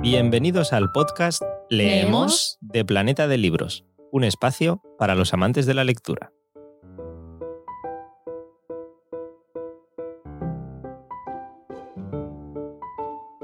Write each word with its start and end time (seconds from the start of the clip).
Bienvenidos 0.00 0.72
al 0.72 0.92
podcast 0.92 1.42
Leemos 1.68 2.56
de 2.60 2.84
Planeta 2.84 3.26
de 3.26 3.36
Libros, 3.36 3.84
un 4.12 4.22
espacio 4.22 4.80
para 4.96 5.16
los 5.16 5.34
amantes 5.34 5.66
de 5.66 5.74
la 5.74 5.82
lectura. 5.82 6.30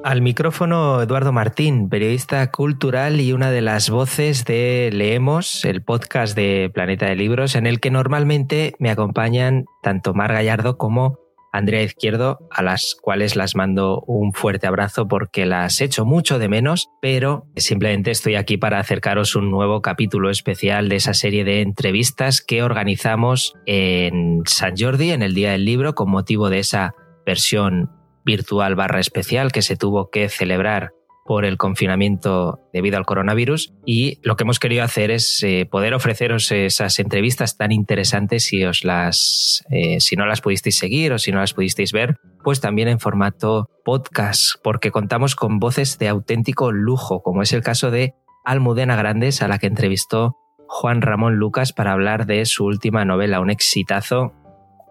Al 0.04 0.22
micrófono 0.22 1.02
Eduardo 1.02 1.32
Martín, 1.32 1.88
periodista 1.88 2.48
cultural 2.52 3.20
y 3.20 3.32
una 3.32 3.50
de 3.50 3.60
las 3.60 3.90
voces 3.90 4.44
de 4.44 4.90
Leemos, 4.92 5.64
el 5.64 5.82
podcast 5.82 6.36
de 6.36 6.70
Planeta 6.72 7.06
de 7.06 7.16
Libros, 7.16 7.56
en 7.56 7.66
el 7.66 7.80
que 7.80 7.90
normalmente 7.90 8.74
me 8.78 8.90
acompañan 8.90 9.64
tanto 9.82 10.14
Mar 10.14 10.32
Gallardo 10.32 10.78
como 10.78 11.23
Andrea 11.54 11.84
Izquierdo, 11.84 12.40
a 12.50 12.62
las 12.64 12.96
cuales 13.00 13.36
las 13.36 13.54
mando 13.54 14.02
un 14.08 14.32
fuerte 14.32 14.66
abrazo 14.66 15.06
porque 15.06 15.46
las 15.46 15.80
echo 15.80 16.04
mucho 16.04 16.40
de 16.40 16.48
menos, 16.48 16.90
pero 17.00 17.46
simplemente 17.54 18.10
estoy 18.10 18.34
aquí 18.34 18.56
para 18.56 18.80
acercaros 18.80 19.36
un 19.36 19.52
nuevo 19.52 19.80
capítulo 19.80 20.30
especial 20.30 20.88
de 20.88 20.96
esa 20.96 21.14
serie 21.14 21.44
de 21.44 21.60
entrevistas 21.60 22.40
que 22.40 22.64
organizamos 22.64 23.54
en 23.66 24.42
San 24.46 24.76
Jordi, 24.76 25.12
en 25.12 25.22
el 25.22 25.32
Día 25.34 25.52
del 25.52 25.64
Libro, 25.64 25.94
con 25.94 26.10
motivo 26.10 26.50
de 26.50 26.58
esa 26.58 26.94
versión 27.24 27.88
virtual 28.24 28.74
barra 28.74 28.98
especial 28.98 29.52
que 29.52 29.62
se 29.62 29.76
tuvo 29.76 30.10
que 30.10 30.28
celebrar 30.28 30.93
por 31.24 31.44
el 31.44 31.56
confinamiento 31.56 32.60
debido 32.72 32.98
al 32.98 33.06
coronavirus 33.06 33.72
y 33.86 34.18
lo 34.22 34.36
que 34.36 34.44
hemos 34.44 34.58
querido 34.58 34.84
hacer 34.84 35.10
es 35.10 35.42
eh, 35.42 35.66
poder 35.70 35.94
ofreceros 35.94 36.52
esas 36.52 36.98
entrevistas 36.98 37.56
tan 37.56 37.72
interesantes 37.72 38.44
si 38.44 38.64
os 38.64 38.84
las 38.84 39.64
eh, 39.70 40.00
si 40.00 40.16
no 40.16 40.26
las 40.26 40.40
pudisteis 40.40 40.76
seguir 40.76 41.12
o 41.12 41.18
si 41.18 41.32
no 41.32 41.40
las 41.40 41.54
pudisteis 41.54 41.92
ver 41.92 42.18
pues 42.42 42.60
también 42.60 42.88
en 42.88 43.00
formato 43.00 43.70
podcast 43.84 44.56
porque 44.62 44.90
contamos 44.90 45.34
con 45.34 45.58
voces 45.58 45.98
de 45.98 46.08
auténtico 46.08 46.72
lujo 46.72 47.22
como 47.22 47.42
es 47.42 47.52
el 47.52 47.62
caso 47.62 47.90
de 47.90 48.14
Almudena 48.44 48.96
Grandes 48.96 49.40
a 49.40 49.48
la 49.48 49.58
que 49.58 49.66
entrevistó 49.66 50.36
Juan 50.68 51.00
Ramón 51.00 51.36
Lucas 51.36 51.72
para 51.72 51.92
hablar 51.92 52.26
de 52.26 52.44
su 52.44 52.64
última 52.66 53.04
novela 53.04 53.40
un 53.40 53.50
exitazo 53.50 54.34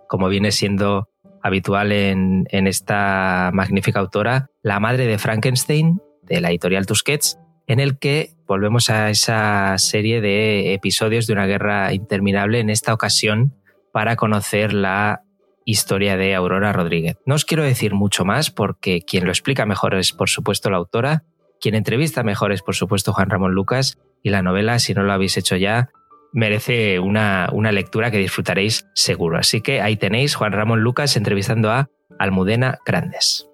como 0.07 0.29
viene 0.29 0.51
siendo 0.51 1.09
habitual 1.43 1.91
en, 1.91 2.47
esta 2.49 3.51
magnífica 3.53 3.99
autora, 3.99 4.47
La 4.61 4.79
madre 4.79 5.05
de 5.05 5.17
Frankenstein, 5.17 5.99
de 6.25 6.41
la 6.41 6.49
editorial 6.49 6.85
Tusquets, 6.85 7.37
en 7.67 7.79
el 7.79 7.97
que 7.97 8.31
volvemos 8.47 8.89
a 8.89 9.09
esa 9.09 9.77
serie 9.77 10.21
de 10.21 10.73
episodios 10.73 11.27
de 11.27 11.33
una 11.33 11.45
guerra 11.45 11.93
interminable, 11.93 12.59
en 12.59 12.69
esta 12.69 12.93
ocasión 12.93 13.53
para 13.91 14.15
conocer 14.15 14.73
la 14.73 15.21
historia 15.65 16.17
de 16.17 16.35
Aurora 16.35 16.73
Rodríguez. 16.73 17.17
No 17.25 17.35
os 17.35 17.45
quiero 17.45 17.63
decir 17.63 17.93
mucho 17.93 18.25
más 18.25 18.51
porque 18.51 19.01
quien 19.01 19.25
lo 19.25 19.31
explica 19.31 19.65
mejor 19.65 19.95
es 19.95 20.11
por 20.11 20.29
supuesto 20.29 20.69
la 20.69 20.77
autora, 20.77 21.23
quien 21.61 21.75
entrevista 21.75 22.23
mejor 22.23 22.51
es 22.51 22.61
por 22.61 22.75
supuesto 22.75 23.13
Juan 23.13 23.29
Ramón 23.29 23.53
Lucas 23.53 23.97
y 24.21 24.29
la 24.29 24.41
novela, 24.41 24.79
si 24.79 24.93
no 24.93 25.03
lo 25.03 25.13
habéis 25.13 25.37
hecho 25.37 25.55
ya, 25.55 25.89
merece 26.33 26.99
una, 26.99 27.49
una 27.53 27.71
lectura 27.71 28.11
que 28.11 28.17
disfrutaréis 28.17 28.87
seguro. 28.93 29.37
Así 29.37 29.61
que 29.61 29.81
ahí 29.81 29.95
tenéis 29.95 30.35
Juan 30.35 30.51
Ramón 30.51 30.81
Lucas 30.81 31.15
entrevistando 31.15 31.71
a 31.71 31.89
Almudena 32.19 32.79
Grandes. 32.85 33.47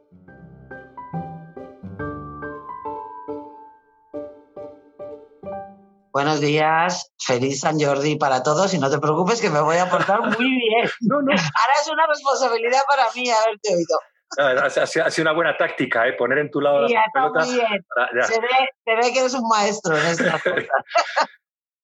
Buenos 6.12 6.42
días, 6.42 7.14
feliz 7.20 7.60
San 7.60 7.80
Jordi 7.80 8.16
para 8.16 8.42
todos 8.42 8.74
y 8.74 8.80
no 8.80 8.90
te 8.90 8.98
preocupes 8.98 9.40
que 9.40 9.52
me 9.52 9.62
voy 9.62 9.78
a 9.78 9.90
portar 9.90 10.22
muy 10.22 10.50
bien. 10.50 10.90
No, 11.02 11.22
no. 11.22 11.32
Ahora 11.32 11.74
es 11.80 11.88
una 11.92 12.08
responsabilidad 12.08 12.80
para 12.90 13.04
mí 13.16 13.30
haberte 13.30 13.76
oído. 13.76 14.00
Ha, 14.38 15.12
sido 15.12 15.24
una 15.24 15.34
buena 15.34 15.58
táctica, 15.58 16.08
¿eh? 16.08 16.14
poner 16.14 16.40
en 16.40 16.52
tu 16.52 16.62
lado 16.62 16.88
sí, 16.88 16.94
la 16.94 17.30
Muy 17.30 17.54
bien. 17.54 17.86
se, 18.24 18.40
ve, 18.40 19.14
que 19.14 19.20
eres 19.20 19.34
un 19.34 19.48
maestro 19.48 19.98
en 19.98 20.06
esta 20.08 20.32
cosa. 20.44 20.74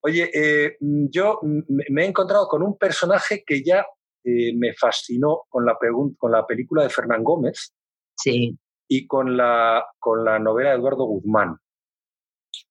Oye, 0.01 0.29
eh, 0.33 0.77
yo 0.79 1.39
me 1.41 2.03
he 2.03 2.07
encontrado 2.07 2.47
con 2.47 2.63
un 2.63 2.77
personaje 2.77 3.43
que 3.45 3.64
ya 3.64 3.85
eh, 4.23 4.55
me 4.55 4.73
fascinó 4.73 5.43
con 5.49 5.65
la, 5.65 5.77
con 6.17 6.31
la 6.31 6.45
película 6.45 6.83
de 6.83 6.89
Fernán 6.89 7.23
Gómez 7.23 7.73
sí. 8.15 8.58
y 8.87 9.08
con 9.08 9.37
la, 9.37 9.85
con 9.99 10.23
la 10.23 10.39
novela 10.39 10.71
de 10.71 10.75
Eduardo 10.77 11.05
Guzmán. 11.05 11.58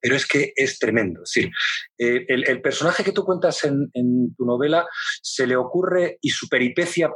Pero 0.01 0.17
es 0.17 0.27
que 0.27 0.53
es 0.57 0.79
tremendo. 0.79 1.23
Es 1.23 1.37
eh, 1.37 2.25
el, 2.29 2.61
personaje 2.61 3.05
que 3.05 3.13
tú 3.13 3.25
cuentas 3.25 3.65
en, 3.65 3.91
tu 4.37 4.45
novela 4.45 4.87
se 5.23 5.47
le 5.47 5.57
ocurre 5.57 6.19
y 6.21 6.31
su 6.31 6.49
peripecia 6.49 7.11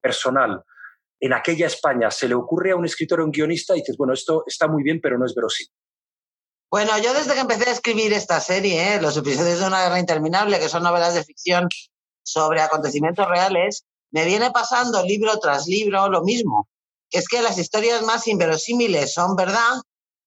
personal 0.00 0.62
en 1.20 1.32
aquella 1.32 1.66
España 1.66 2.10
se 2.10 2.28
le 2.28 2.34
ocurre 2.34 2.72
a 2.72 2.76
un 2.76 2.84
escritor 2.84 3.20
o 3.20 3.24
un 3.24 3.30
guionista 3.30 3.74
y 3.74 3.80
dices, 3.80 3.96
bueno, 3.96 4.12
esto 4.12 4.44
está 4.46 4.68
muy 4.68 4.82
bien, 4.82 5.00
pero 5.00 5.18
no 5.18 5.24
es 5.26 5.34
verosímil. 5.34 5.72
Bueno, 6.70 6.98
yo 6.98 7.14
desde 7.14 7.34
que 7.34 7.40
empecé 7.40 7.68
a 7.68 7.72
escribir 7.72 8.12
esta 8.12 8.40
serie, 8.40 8.94
¿eh? 8.94 9.00
Los 9.00 9.16
episodios 9.16 9.60
de 9.60 9.66
una 9.66 9.84
guerra 9.84 10.00
interminable, 10.00 10.58
que 10.58 10.68
son 10.68 10.82
novelas 10.82 11.14
de 11.14 11.24
ficción 11.24 11.68
sobre 12.24 12.60
acontecimientos 12.60 13.28
reales, 13.28 13.84
me 14.10 14.24
viene 14.24 14.50
pasando 14.50 15.04
libro 15.04 15.38
tras 15.38 15.66
libro 15.66 16.08
lo 16.08 16.22
mismo, 16.22 16.68
es 17.10 17.28
que 17.28 17.42
las 17.42 17.58
historias 17.58 18.02
más 18.02 18.26
inverosímiles 18.26 19.14
son 19.14 19.36
verdad 19.36 19.80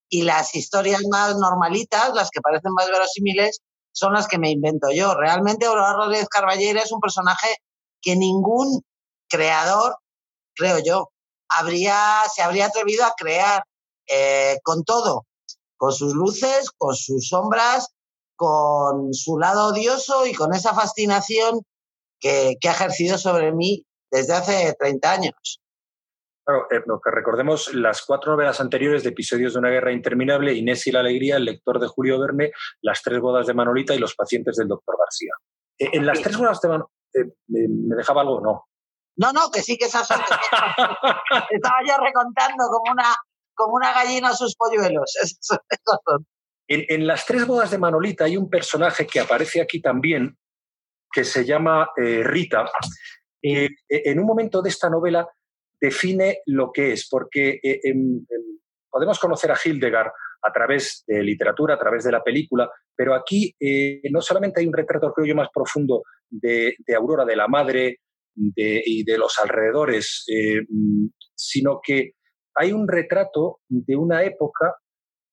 y 0.10 0.24
las 0.24 0.56
historias 0.56 1.04
más 1.10 1.38
normalitas, 1.38 2.14
las 2.14 2.30
que 2.30 2.42
parecen 2.42 2.74
más 2.74 2.88
verosímiles, 2.88 3.62
son 3.92 4.14
las 4.14 4.28
que 4.28 4.40
me 4.40 4.52
invento 4.52 4.92
yo. 4.92 5.14
Realmente 5.16 5.66
Aurora 5.66 5.94
Rodríguez 5.94 6.28
Carballera 6.30 6.82
es 6.82 6.92
un 6.92 7.00
personaje 7.00 7.48
que 8.02 8.16
ningún 8.16 8.82
creador, 9.28 9.98
creo 10.56 10.80
yo, 10.80 11.10
habría, 11.50 12.24
se 12.34 12.42
habría 12.42 12.68
atrevido 12.68 13.06
a 13.06 13.14
crear 13.18 13.64
eh, 14.08 14.58
con 14.64 14.84
todo 14.84 15.26
con 15.80 15.94
sus 15.94 16.14
luces, 16.14 16.72
con 16.78 16.94
sus 16.94 17.30
sombras, 17.30 17.88
con 18.36 19.14
su 19.14 19.40
lado 19.40 19.70
odioso 19.70 20.26
y 20.26 20.34
con 20.34 20.54
esa 20.54 20.74
fascinación 20.74 21.62
que, 22.20 22.58
ha 22.62 22.72
ejercido 22.72 23.18
sobre 23.18 23.54
mí 23.54 23.86
desde 24.12 24.34
hace 24.34 24.76
30 24.78 25.12
años. 25.12 25.62
Claro, 26.50 26.68
eh, 26.72 26.82
que 27.04 27.12
recordemos 27.12 27.76
las 27.76 28.02
cuatro 28.02 28.32
novelas 28.32 28.60
anteriores 28.60 29.04
de 29.04 29.10
episodios 29.10 29.54
de 29.54 29.60
una 29.60 29.70
guerra 29.70 29.92
interminable, 29.92 30.52
Inés 30.54 30.88
y 30.88 30.92
la 30.92 31.02
alegría, 31.02 31.38
el 31.38 31.46
lector 31.46 31.80
de 31.80 31.88
Julio 31.88 32.20
Verne, 32.20 32.52
las 32.82 33.04
tres 33.04 33.20
bodas 33.20 33.46
de 33.46 33.54
Manolita 33.54 33.94
y 33.94 34.00
los 34.00 34.16
pacientes 34.16 34.56
del 34.56 34.68
doctor 34.68 34.98
García. 34.98 35.32
Eh, 35.78 35.90
en 35.94 36.08
las 36.08 36.20
tres 36.24 36.38
bodas 36.38 36.60
de 36.60 36.70
Manolita, 36.70 36.94
eh, 37.14 37.26
¿me, 37.50 37.96
dejaba 37.96 38.22
algo? 38.22 38.42
No. 38.42 38.66
No, 39.18 39.32
no, 39.32 39.52
que 39.52 39.62
sí 39.62 39.78
que 39.78 39.86
esas 39.86 40.08
son. 40.08 40.20
Estaba 41.52 41.78
yo 41.88 42.04
recontando 42.04 42.64
como 42.68 42.94
una, 42.94 43.14
como 43.54 43.76
una 43.76 43.94
gallina 43.94 44.30
a 44.30 44.34
sus 44.34 44.56
polluelos. 44.56 45.14
En, 46.72 47.08
las 47.08 47.26
tres 47.26 47.48
bodas 47.48 47.72
de 47.72 47.80
Manolita 47.80 48.26
hay 48.26 48.38
un 48.38 48.48
personaje 48.48 49.08
que 49.08 49.20
aparece 49.20 49.60
aquí 49.60 49.82
también, 49.82 50.38
que 51.12 51.24
se 51.24 51.44
llama 51.44 51.90
eh, 51.98 52.22
Rita. 52.24 52.70
Eh, 53.42 53.70
en 53.90 54.20
un 54.20 54.26
momento 54.28 54.62
de 54.62 54.70
esta 54.70 54.88
novela 54.88 55.28
define 55.80 56.40
lo 56.46 56.72
que 56.72 56.94
es, 56.94 57.08
porque 57.10 57.60
eh, 57.64 57.80
podemos 58.90 59.20
conocer 59.20 59.52
a 59.52 59.60
Hildegard 59.64 60.12
a 60.42 60.52
través 60.54 61.04
de 61.08 61.24
literatura, 61.24 61.76
a 61.76 61.80
través 61.80 62.04
de 62.04 62.12
la 62.12 62.24
película, 62.24 62.70
pero 62.96 63.14
aquí 63.14 63.54
no 64.10 64.22
solamente 64.22 64.62
hay 64.62 64.68
un 64.68 64.74
retrato, 64.74 65.12
creo 65.14 65.28
yo, 65.28 65.36
más 65.36 65.50
profundo 65.54 66.04
de, 66.30 66.76
Aurora, 66.96 67.26
de 67.26 67.36
la 67.36 67.48
madre 67.48 68.00
y 68.36 69.04
de 69.04 69.18
los 69.18 69.38
alrededores, 69.38 70.26
sino 71.36 71.82
que 71.84 72.14
hay 72.56 72.72
un 72.72 72.88
retrato 72.88 73.60
de 73.68 73.96
una 73.96 74.24
época 74.24 74.76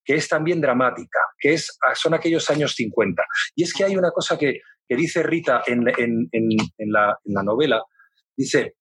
que 0.06 0.14
es 0.14 0.28
también 0.28 0.60
dramática, 0.60 1.18
que 1.38 1.54
es, 1.54 1.76
ah, 1.84 1.94
son 1.94 2.14
aquellos 2.14 2.48
años 2.48 2.74
50. 2.74 3.22
Y 3.56 3.64
es 3.64 3.74
que 3.74 3.84
hay 3.84 3.96
una 3.96 4.12
cosa 4.12 4.38
que, 4.38 4.60
dice 4.88 5.24
Rita 5.24 5.64
en, 5.66 5.84
la, 6.92 7.18
novela, 7.42 7.82
dice, 8.36 8.76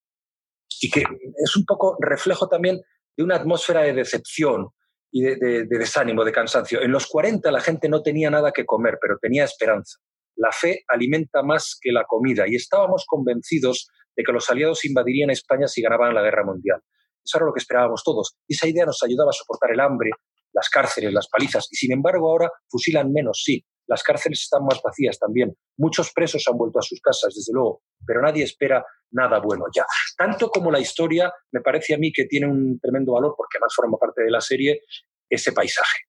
y 0.81 0.89
que 0.89 1.01
es 1.01 1.55
un 1.55 1.65
poco 1.65 1.97
reflejo 1.99 2.47
también 2.47 2.81
de 3.17 3.23
una 3.23 3.35
atmósfera 3.35 3.81
de 3.81 3.93
decepción 3.93 4.67
y 5.11 5.21
de, 5.21 5.35
de, 5.37 5.65
desánimo, 5.65 6.25
de 6.25 6.31
cansancio. 6.31 6.81
En 6.81 6.91
los 6.91 7.07
40 7.07 7.51
la 7.51 7.61
gente 7.61 7.87
no 7.87 8.01
tenía 8.01 8.29
nada 8.29 8.51
que 8.51 8.65
comer, 8.65 8.97
pero 9.01 9.17
tenía 9.21 9.45
esperanza. 9.45 9.99
La 10.35 10.51
fe 10.51 10.83
alimenta 10.89 11.41
más 11.43 11.77
que 11.79 11.91
la 11.91 12.03
comida 12.05 12.45
y 12.47 12.55
estábamos 12.55 13.05
convencidos 13.07 13.87
de 14.15 14.23
que 14.23 14.31
los 14.31 14.49
aliados 14.49 14.83
invadirían 14.85 15.29
España 15.29 15.67
si 15.67 15.81
ganaban 15.81 16.13
la 16.13 16.21
guerra 16.21 16.45
mundial. 16.45 16.81
Eso 17.23 17.37
era 17.37 17.47
lo 17.47 17.53
que 17.53 17.59
esperábamos 17.59 18.03
todos. 18.03 18.37
esa 18.47 18.67
idea 18.67 18.85
nos 18.85 19.01
ayudaba 19.03 19.29
a 19.29 19.33
soportar 19.33 19.71
el 19.71 19.79
hambre, 19.79 20.11
las 20.53 20.69
cárceles, 20.69 21.11
las 21.11 21.27
palizas. 21.27 21.67
Y 21.71 21.75
sin 21.75 21.91
embargo, 21.91 22.29
ahora 22.29 22.51
fusilan 22.69 23.11
menos, 23.11 23.41
sí. 23.43 23.65
Las 23.87 24.03
cárceles 24.03 24.41
están 24.41 24.63
más 24.63 24.81
vacías 24.83 25.17
también. 25.19 25.55
Muchos 25.77 26.11
presos 26.13 26.43
han 26.47 26.57
vuelto 26.57 26.79
a 26.79 26.81
sus 26.81 26.99
casas, 27.01 27.33
desde 27.35 27.53
luego, 27.53 27.81
pero 28.05 28.21
nadie 28.21 28.43
espera 28.43 28.85
nada 29.11 29.39
bueno 29.39 29.65
ya. 29.73 29.85
Tanto 30.17 30.49
como 30.49 30.71
la 30.71 30.79
historia, 30.79 31.31
me 31.51 31.61
parece 31.61 31.93
a 31.95 31.97
mí 31.97 32.11
que 32.11 32.25
tiene 32.25 32.47
un 32.47 32.79
tremendo 32.79 33.13
valor, 33.13 33.33
porque 33.37 33.57
además 33.57 33.73
forma 33.75 33.97
parte 33.97 34.23
de 34.23 34.31
la 34.31 34.41
serie, 34.41 34.81
ese 35.29 35.51
paisaje. 35.51 35.99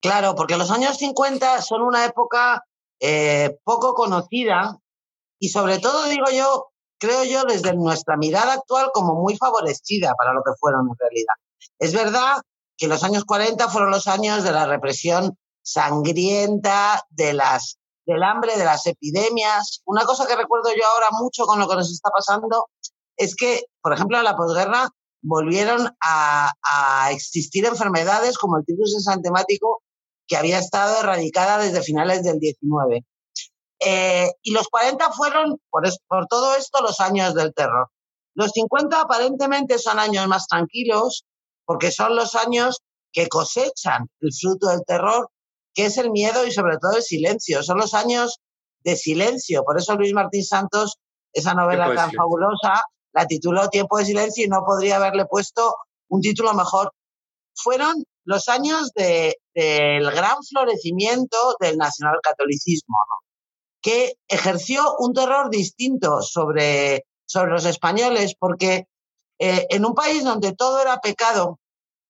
Claro, 0.00 0.34
porque 0.34 0.56
los 0.56 0.70
años 0.70 0.96
50 0.98 1.60
son 1.62 1.82
una 1.82 2.04
época 2.04 2.64
eh, 3.00 3.58
poco 3.64 3.94
conocida 3.94 4.78
y 5.38 5.48
sobre 5.48 5.78
todo, 5.78 6.08
digo 6.08 6.26
yo, 6.32 6.68
creo 6.98 7.24
yo, 7.24 7.42
desde 7.44 7.74
nuestra 7.74 8.16
mirada 8.16 8.54
actual 8.54 8.90
como 8.92 9.14
muy 9.14 9.36
favorecida 9.36 10.14
para 10.16 10.32
lo 10.32 10.42
que 10.42 10.52
fueron 10.58 10.88
en 10.88 10.96
realidad. 10.98 11.34
Es 11.78 11.92
verdad 11.92 12.36
que 12.76 12.86
los 12.86 13.02
años 13.02 13.24
40 13.24 13.68
fueron 13.68 13.90
los 13.90 14.06
años 14.06 14.44
de 14.44 14.52
la 14.52 14.66
represión 14.66 15.36
sangrienta, 15.62 17.02
de 17.10 17.32
las, 17.32 17.78
del 18.06 18.22
hambre, 18.22 18.56
de 18.56 18.64
las 18.64 18.86
epidemias. 18.86 19.82
Una 19.84 20.04
cosa 20.04 20.26
que 20.26 20.36
recuerdo 20.36 20.70
yo 20.74 20.86
ahora 20.86 21.08
mucho 21.12 21.44
con 21.44 21.58
lo 21.58 21.68
que 21.68 21.76
nos 21.76 21.90
está 21.90 22.10
pasando 22.10 22.68
es 23.16 23.34
que, 23.34 23.64
por 23.80 23.92
ejemplo, 23.92 24.18
en 24.18 24.24
la 24.24 24.36
posguerra 24.36 24.88
volvieron 25.22 25.88
a, 26.00 26.50
existir 27.10 27.64
enfermedades 27.64 28.38
como 28.38 28.58
el 28.58 28.64
tifus 28.64 28.94
ensantemático 28.94 29.82
que 30.26 30.36
había 30.36 30.58
estado 30.58 31.00
erradicada 31.00 31.58
desde 31.58 31.82
finales 31.82 32.22
del 32.22 32.38
19. 32.38 33.04
Eh, 33.84 34.30
y 34.42 34.52
los 34.52 34.68
40 34.68 35.12
fueron, 35.12 35.60
por 35.70 36.26
todo 36.26 36.54
esto, 36.54 36.80
los 36.80 37.00
años 37.00 37.34
del 37.34 37.52
terror. 37.52 37.88
Los 38.34 38.50
50 38.52 39.00
aparentemente 39.00 39.78
son 39.78 39.98
años 39.98 40.26
más 40.26 40.46
tranquilos, 40.46 41.24
porque 41.64 41.90
son 41.90 42.16
los 42.16 42.34
años 42.34 42.80
que 43.12 43.28
cosechan 43.28 44.08
el 44.20 44.30
fruto 44.32 44.68
del 44.68 44.84
terror, 44.86 45.28
que 45.74 45.86
es 45.86 45.96
el 45.98 46.10
miedo 46.10 46.46
y 46.46 46.52
sobre 46.52 46.78
todo 46.78 46.96
el 46.96 47.02
silencio. 47.02 47.62
Son 47.62 47.78
los 47.78 47.94
años 47.94 48.40
de 48.80 48.96
silencio. 48.96 49.62
Por 49.64 49.78
eso 49.78 49.94
Luis 49.96 50.12
Martín 50.12 50.44
Santos, 50.44 50.98
esa 51.32 51.54
novela 51.54 51.94
tan 51.94 52.12
fabulosa, 52.12 52.84
la 53.12 53.26
tituló 53.26 53.68
Tiempo 53.68 53.98
de 53.98 54.06
Silencio 54.06 54.44
y 54.44 54.48
no 54.48 54.62
podría 54.64 54.96
haberle 54.96 55.26
puesto 55.26 55.74
un 56.08 56.20
título 56.20 56.54
mejor. 56.54 56.92
Fueron 57.54 58.04
los 58.24 58.48
años 58.48 58.92
del 58.94 60.10
gran 60.10 60.42
florecimiento 60.48 61.56
del 61.60 61.76
nacionalcatolicismo, 61.76 62.96
que 63.80 64.14
ejerció 64.28 64.94
un 64.98 65.12
terror 65.12 65.50
distinto 65.50 66.22
sobre, 66.22 67.04
sobre 67.26 67.52
los 67.52 67.64
españoles, 67.66 68.34
porque 68.38 68.86
eh, 69.38 69.66
en 69.70 69.84
un 69.84 69.94
país 69.94 70.24
donde 70.24 70.54
todo 70.54 70.80
era 70.80 71.00
pecado 71.00 71.58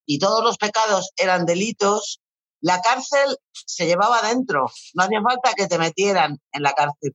y 0.06 0.18
todos 0.18 0.44
los 0.44 0.58
pecados 0.58 1.12
eran 1.16 1.46
delitos, 1.46 2.20
la 2.62 2.80
cárcel 2.80 3.36
se 3.52 3.86
llevaba 3.86 4.22
dentro, 4.22 4.66
no 4.94 5.02
hacía 5.02 5.20
falta 5.20 5.52
que 5.54 5.66
te 5.66 5.78
metieran 5.78 6.38
en 6.52 6.62
la 6.62 6.72
cárcel. 6.72 7.14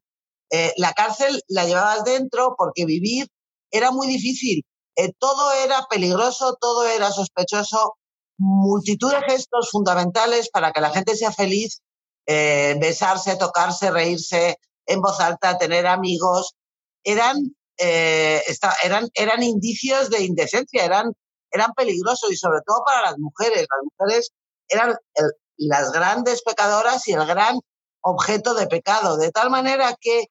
Eh, 0.51 0.73
la 0.75 0.93
cárcel 0.93 1.41
la 1.47 1.65
llevabas 1.65 2.03
dentro 2.03 2.55
porque 2.57 2.85
vivir 2.85 3.27
era 3.71 3.91
muy 3.91 4.07
difícil. 4.07 4.63
Eh, 4.97 5.13
todo 5.17 5.53
era 5.53 5.85
peligroso, 5.89 6.57
todo 6.59 6.85
era 6.85 7.11
sospechoso, 7.11 7.95
multitud 8.37 9.09
de 9.09 9.21
gestos 9.21 9.69
fundamentales 9.71 10.49
para 10.49 10.71
que 10.73 10.81
la 10.81 10.89
gente 10.89 11.15
sea 11.15 11.31
feliz, 11.31 11.79
eh, 12.25 12.75
besarse, 12.79 13.37
tocarse, 13.37 13.89
reírse 13.89 14.57
en 14.85 15.01
voz 15.01 15.19
alta, 15.21 15.57
tener 15.57 15.87
amigos, 15.87 16.55
eran, 17.03 17.55
eran, 17.77 19.09
eran 19.13 19.43
indicios 19.43 20.09
de 20.09 20.23
indecencia, 20.25 20.83
eran, 20.83 21.13
eran 21.51 21.71
peligrosos 21.73 22.31
y 22.31 22.35
sobre 22.35 22.59
todo 22.65 22.83
para 22.85 23.01
las 23.01 23.17
mujeres. 23.17 23.59
Las 23.59 23.83
mujeres 23.83 24.31
eran 24.69 24.95
las 25.57 25.91
grandes 25.91 26.41
pecadoras 26.43 27.07
y 27.07 27.13
el 27.13 27.25
gran 27.25 27.59
objeto 28.01 28.53
de 28.53 28.67
pecado, 28.67 29.17
de 29.17 29.31
tal 29.31 29.49
manera 29.49 29.95
que, 29.99 30.25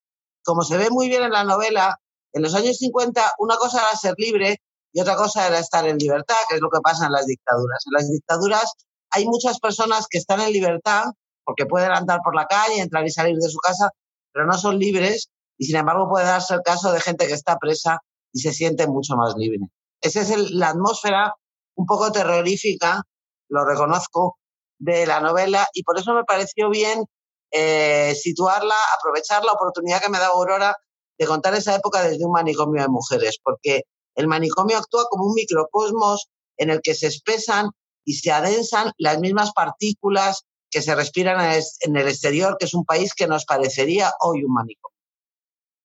como 0.45 0.63
se 0.63 0.77
ve 0.77 0.91
muy 0.91 1.09
bien 1.09 1.23
en 1.23 1.33
la 1.33 1.45
novela, 1.45 1.97
en 2.33 2.43
los 2.43 2.55
años 2.55 2.77
50 2.79 3.33
una 3.39 3.57
cosa 3.57 3.81
era 3.81 3.97
ser 3.97 4.15
libre 4.19 4.61
y 4.93 5.01
otra 5.01 5.17
cosa 5.17 5.47
era 5.47 5.59
estar 5.59 5.87
en 5.87 5.99
libertad, 5.99 6.37
que 6.49 6.57
es 6.57 6.61
lo 6.61 6.71
que 6.71 6.81
pasa 6.81 7.07
en 7.07 7.13
las 7.13 7.27
dictaduras. 7.27 7.85
En 7.87 7.93
las 7.93 8.11
dictaduras 8.11 8.73
hay 9.11 9.27
muchas 9.27 9.59
personas 9.59 10.07
que 10.09 10.19
están 10.19 10.41
en 10.41 10.53
libertad 10.53 11.05
porque 11.45 11.67
pueden 11.67 11.93
andar 11.93 12.21
por 12.25 12.35
la 12.35 12.47
calle, 12.47 12.81
entrar 12.81 13.07
y 13.07 13.11
salir 13.11 13.37
de 13.37 13.49
su 13.49 13.59
casa, 13.59 13.91
pero 14.33 14.47
no 14.47 14.55
son 14.59 14.79
libres 14.79 15.31
y 15.59 15.67
sin 15.67 15.77
embargo 15.77 16.09
puede 16.09 16.27
darse 16.27 16.55
el 16.55 16.63
caso 16.63 16.93
de 16.93 17.01
gente 17.01 17.27
que 17.27 17.35
está 17.35 17.57
presa 17.57 18.01
y 18.33 18.41
se 18.41 18.53
siente 18.53 18.87
mucho 18.87 19.17
más 19.17 19.35
libre. 19.37 19.61
Esa 20.01 20.21
es 20.21 20.51
la 20.51 20.71
atmósfera 20.71 21.35
un 21.75 21.87
poco 21.87 22.13
terrorífica, 22.13 23.03
lo 23.49 23.65
reconozco, 23.65 24.39
de 24.79 25.07
la 25.07 25.21
novela 25.21 25.67
y 25.73 25.83
por 25.83 25.99
eso 25.99 26.15
me 26.15 26.25
pareció 26.25 26.69
bien 26.69 27.05
eh, 27.51 28.15
situarla, 28.15 28.75
aprovechar 28.99 29.45
la 29.45 29.53
oportunidad 29.53 30.03
que 30.03 30.11
me 30.11 30.19
da 30.19 30.27
Aurora 30.29 30.77
de 31.19 31.27
contar 31.27 31.55
esa 31.55 31.75
época 31.75 32.03
desde 32.03 32.25
un 32.25 32.33
manicomio 32.33 32.83
de 32.83 32.89
mujeres, 32.89 33.39
porque 33.43 33.83
el 34.15 34.29
manicomio 34.29 34.77
actúa 34.77 35.07
como 35.09 35.27
un 35.27 35.35
microcosmos 35.35 36.29
en 36.59 36.71
el 36.71 36.81
que 36.83 36.95
se 36.95 37.07
espesan 37.07 37.71
y 38.05 38.15
se 38.15 38.31
adensan 38.33 38.93
las 38.99 39.19
mismas 39.19 39.53
partículas 39.53 40.45
que 40.71 40.83
se 40.83 40.95
respiran 40.95 41.41
en 41.81 41.97
el 41.97 42.09
exterior, 42.09 42.57
que 42.59 42.67
es 42.67 42.75
un 42.75 42.85
país 42.85 43.15
que 43.15 43.27
nos 43.27 43.45
parecería 43.45 44.13
hoy 44.21 44.45
un 44.45 44.53
manicomio. 44.53 44.97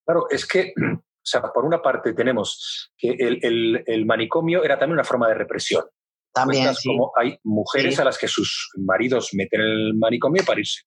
Claro, 0.05 0.27
es 0.29 0.45
que, 0.45 0.73
o 0.77 1.23
sea, 1.23 1.41
por 1.53 1.65
una 1.65 1.81
parte 1.81 2.13
tenemos 2.13 2.91
que 2.97 3.15
el, 3.17 4.05
manicomio 4.05 4.63
era 4.63 4.77
también 4.77 4.95
una 4.95 5.03
forma 5.03 5.27
de 5.27 5.35
represión. 5.35 5.85
También, 6.33 6.73
sí. 6.75 6.89
como 6.89 7.11
hay 7.19 7.37
mujeres 7.43 7.99
a 7.99 8.05
las 8.05 8.17
que 8.17 8.27
sus 8.27 8.69
maridos 8.77 9.29
meten 9.33 9.61
en 9.61 9.67
el 9.67 9.93
manicomio 9.95 10.43
para 10.45 10.59
irse 10.59 10.81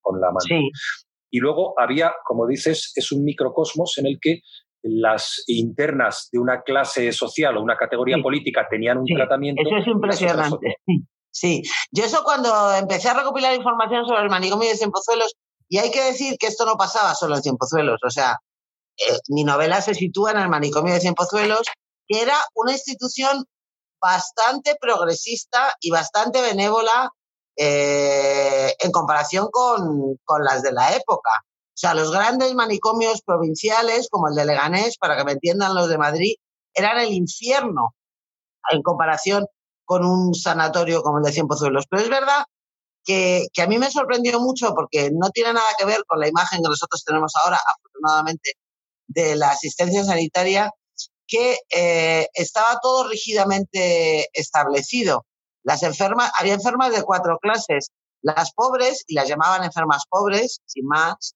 con 0.00 0.20
la 0.20 0.28
mano. 0.28 0.68
Y 1.30 1.38
luego 1.38 1.74
había, 1.78 2.12
como 2.24 2.46
dices, 2.46 2.92
es 2.94 3.12
un 3.12 3.24
microcosmos 3.24 3.96
en 3.98 4.06
el 4.06 4.18
que 4.20 4.40
las 4.82 5.44
internas 5.46 6.28
de 6.32 6.38
una 6.38 6.62
clase 6.62 7.12
social 7.12 7.56
o 7.56 7.62
una 7.62 7.76
categoría 7.76 8.16
política 8.22 8.66
tenían 8.68 8.98
un 8.98 9.06
tratamiento. 9.06 9.62
Eso 9.64 9.76
es 9.78 9.86
impresionante. 9.86 10.76
Sí, 11.30 11.62
yo 11.90 12.04
eso 12.04 12.22
cuando 12.24 12.74
empecé 12.74 13.08
a 13.08 13.14
recopilar 13.14 13.54
información 13.54 14.04
sobre 14.06 14.22
el 14.22 14.28
manicomio 14.28 14.68
de 14.68 14.76
Cienpozuelos, 14.76 15.34
y 15.66 15.78
hay 15.78 15.90
que 15.90 16.04
decir 16.04 16.36
que 16.38 16.46
esto 16.46 16.66
no 16.66 16.76
pasaba 16.76 17.14
solo 17.14 17.36
en 17.36 17.42
Cienpozuelos, 17.42 18.00
o 18.06 18.10
sea, 18.10 18.36
eh, 18.98 19.16
mi 19.28 19.42
novela 19.42 19.80
se 19.80 19.94
sitúa 19.94 20.32
en 20.32 20.38
el 20.38 20.50
manicomio 20.50 20.92
de 20.92 21.00
Cienpozuelos, 21.00 21.62
que 22.06 22.20
era 22.20 22.36
una 22.54 22.72
institución 22.72 23.44
bastante 24.02 24.76
progresista 24.80 25.74
y 25.80 25.90
bastante 25.90 26.42
benévola 26.42 27.08
eh, 27.56 28.74
en 28.80 28.90
comparación 28.90 29.48
con, 29.50 30.18
con, 30.24 30.44
las 30.44 30.62
de 30.62 30.72
la 30.72 30.96
época. 30.96 31.30
O 31.68 31.76
sea, 31.76 31.94
los 31.94 32.10
grandes 32.10 32.52
manicomios 32.54 33.22
provinciales, 33.22 34.08
como 34.10 34.28
el 34.28 34.34
de 34.34 34.44
Leganés, 34.44 34.98
para 34.98 35.16
que 35.16 35.24
me 35.24 35.32
entiendan 35.32 35.74
los 35.74 35.88
de 35.88 35.98
Madrid, 35.98 36.34
eran 36.74 36.98
el 36.98 37.12
infierno 37.12 37.94
en 38.70 38.82
comparación 38.82 39.46
con 39.84 40.04
un 40.04 40.34
sanatorio 40.34 41.02
como 41.02 41.18
el 41.18 41.24
de 41.24 41.32
Cien 41.32 41.46
Pozuelos. 41.46 41.86
Pero 41.88 42.02
es 42.02 42.08
verdad 42.08 42.44
que, 43.04 43.46
que, 43.52 43.62
a 43.62 43.66
mí 43.66 43.78
me 43.78 43.90
sorprendió 43.90 44.40
mucho 44.40 44.74
porque 44.74 45.10
no 45.12 45.30
tiene 45.30 45.52
nada 45.52 45.68
que 45.78 45.84
ver 45.84 46.04
con 46.06 46.20
la 46.20 46.28
imagen 46.28 46.62
que 46.62 46.68
nosotros 46.68 47.04
tenemos 47.04 47.32
ahora, 47.42 47.58
afortunadamente, 47.76 48.52
de 49.06 49.36
la 49.36 49.50
asistencia 49.50 50.04
sanitaria, 50.04 50.72
que 51.26 51.58
eh, 51.74 52.28
estaba 52.34 52.78
todo 52.82 53.08
rígidamente 53.08 54.28
establecido. 54.32 55.26
Las 55.64 55.82
enfermas, 55.82 56.32
había 56.38 56.54
enfermas 56.54 56.92
de 56.92 57.02
cuatro 57.02 57.38
clases. 57.38 57.90
Las 58.22 58.52
pobres, 58.52 59.04
y 59.06 59.14
las 59.14 59.28
llamaban 59.28 59.64
enfermas 59.64 60.04
pobres, 60.08 60.60
sin 60.66 60.86
más, 60.86 61.34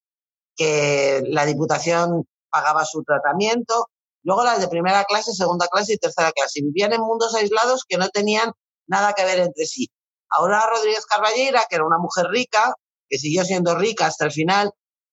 que 0.57 1.23
la 1.27 1.45
Diputación 1.45 2.25
pagaba 2.51 2.85
su 2.85 3.03
tratamiento. 3.03 3.89
Luego 4.23 4.45
las 4.45 4.61
de 4.61 4.69
primera 4.69 5.05
clase, 5.05 5.33
segunda 5.33 5.69
clase 5.69 5.95
y 5.95 5.99
tercera 5.99 6.33
clase. 6.33 6.61
vivían 6.63 6.93
en 6.93 7.01
mundos 7.01 7.35
aislados 7.35 7.85
que 7.89 7.99
no 7.99 8.09
tenían 8.09 8.53
nada 8.89 9.13
que 9.13 9.25
ver 9.25 9.39
entre 9.41 9.67
sí. 9.67 9.89
Ahora 10.31 10.67
Rodríguez 10.69 11.07
Carballera, 11.07 11.65
que 11.69 11.77
era 11.77 11.87
una 11.87 11.99
mujer 11.99 12.27
rica, 12.27 12.75
que 13.09 13.19
siguió 13.19 13.45
siendo 13.45 13.77
rica 13.77 14.07
hasta 14.07 14.25
el 14.25 14.33
final, 14.33 14.73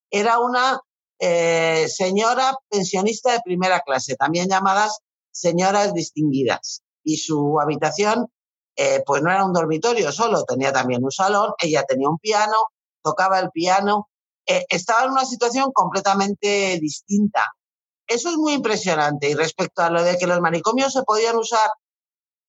era 0.09 0.39
una 0.39 0.79
eh, 1.20 1.88
señora 1.89 2.55
pensionista 2.70 3.32
de 3.32 3.41
primera 3.43 3.79
clase, 3.82 4.15
también 4.15 4.50
llamadas 4.50 5.00
señoras 5.32 5.93
distinguidas. 5.93 6.82
Y 7.03 7.17
su 7.17 7.60
habitación 7.60 8.27
eh, 8.75 9.03
pues 9.05 9.22
no 9.22 9.32
era 9.32 9.46
un 9.46 9.53
dormitorio 9.53 10.12
solo, 10.12 10.43
tenía 10.46 10.74
también 10.74 11.03
un 11.03 11.12
salón, 11.12 11.51
ella 11.62 11.84
tenía 11.84 12.10
un 12.10 12.17
piano, 12.17 12.55
tocaba 13.03 13.39
el 13.39 13.51
piano, 13.51 14.10
eh, 14.48 14.65
estaba 14.70 15.03
en 15.05 15.12
una 15.12 15.25
situación 15.25 15.72
completamente 15.72 16.79
distinta. 16.82 17.41
Eso 18.08 18.29
es 18.29 18.38
muy 18.38 18.53
impresionante. 18.53 19.29
Y 19.29 19.36
respecto 19.36 19.84
a 19.84 19.89
lo 19.89 20.03
de 20.03 20.17
que 20.17 20.27
los 20.27 20.41
manicomios 20.41 20.93
se 20.93 21.03
podían 21.03 21.36
usar 21.38 21.70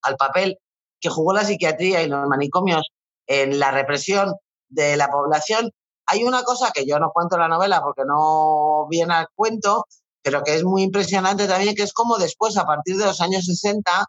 al 0.02 0.16
papel 0.16 0.58
que 1.00 1.10
jugó 1.10 1.34
la 1.34 1.44
psiquiatría 1.44 2.02
y 2.02 2.08
los 2.08 2.26
manicomios 2.28 2.90
en 3.26 3.58
la 3.58 3.70
represión 3.70 4.34
de 4.68 4.96
la 4.96 5.08
población, 5.08 5.70
hay 6.06 6.24
una 6.24 6.42
cosa 6.42 6.70
que 6.72 6.86
yo 6.86 6.98
no 6.98 7.10
cuento 7.12 7.36
en 7.36 7.42
la 7.42 7.48
novela 7.48 7.82
porque 7.82 8.02
no 8.06 8.86
viene 8.88 9.14
al 9.14 9.28
cuento, 9.34 9.86
pero 10.22 10.42
que 10.42 10.54
es 10.54 10.64
muy 10.64 10.82
impresionante 10.82 11.46
también, 11.46 11.74
que 11.74 11.82
es 11.82 11.92
como 11.92 12.18
después, 12.18 12.56
a 12.56 12.64
partir 12.64 12.96
de 12.96 13.04
los 13.04 13.20
años 13.20 13.44
60, 13.44 14.06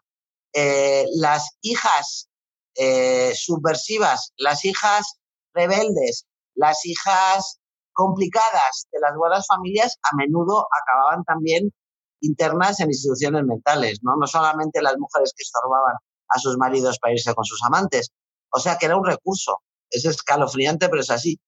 eh, 0.54 1.04
las 1.16 1.56
hijas 1.60 2.28
eh, 2.74 3.32
subversivas, 3.34 4.32
las 4.36 4.64
hijas 4.64 5.18
rebeldes, 5.54 6.26
las 6.54 6.84
hijas 6.86 7.58
complicadas 7.92 8.86
de 8.92 9.00
las 9.00 9.16
buenas 9.16 9.46
familias 9.46 9.98
a 10.02 10.16
menudo 10.16 10.66
acababan 10.82 11.24
también 11.24 11.72
internas 12.20 12.80
en 12.80 12.88
instituciones 12.88 13.44
mentales, 13.44 14.00
¿no? 14.02 14.16
No 14.16 14.26
solamente 14.26 14.82
las 14.82 14.96
mujeres 14.98 15.32
que 15.36 15.42
estorbaban 15.42 15.96
a 16.28 16.38
sus 16.38 16.56
maridos 16.58 16.98
para 16.98 17.14
irse 17.14 17.34
con 17.34 17.44
sus 17.44 17.62
amantes. 17.64 18.10
O 18.50 18.58
sea 18.58 18.76
que 18.78 18.86
era 18.86 18.96
un 18.96 19.04
recurso. 19.04 19.60
Es 19.90 20.04
escalofriante, 20.04 20.88
pero 20.88 21.00
es 21.00 21.10
así. 21.10 21.38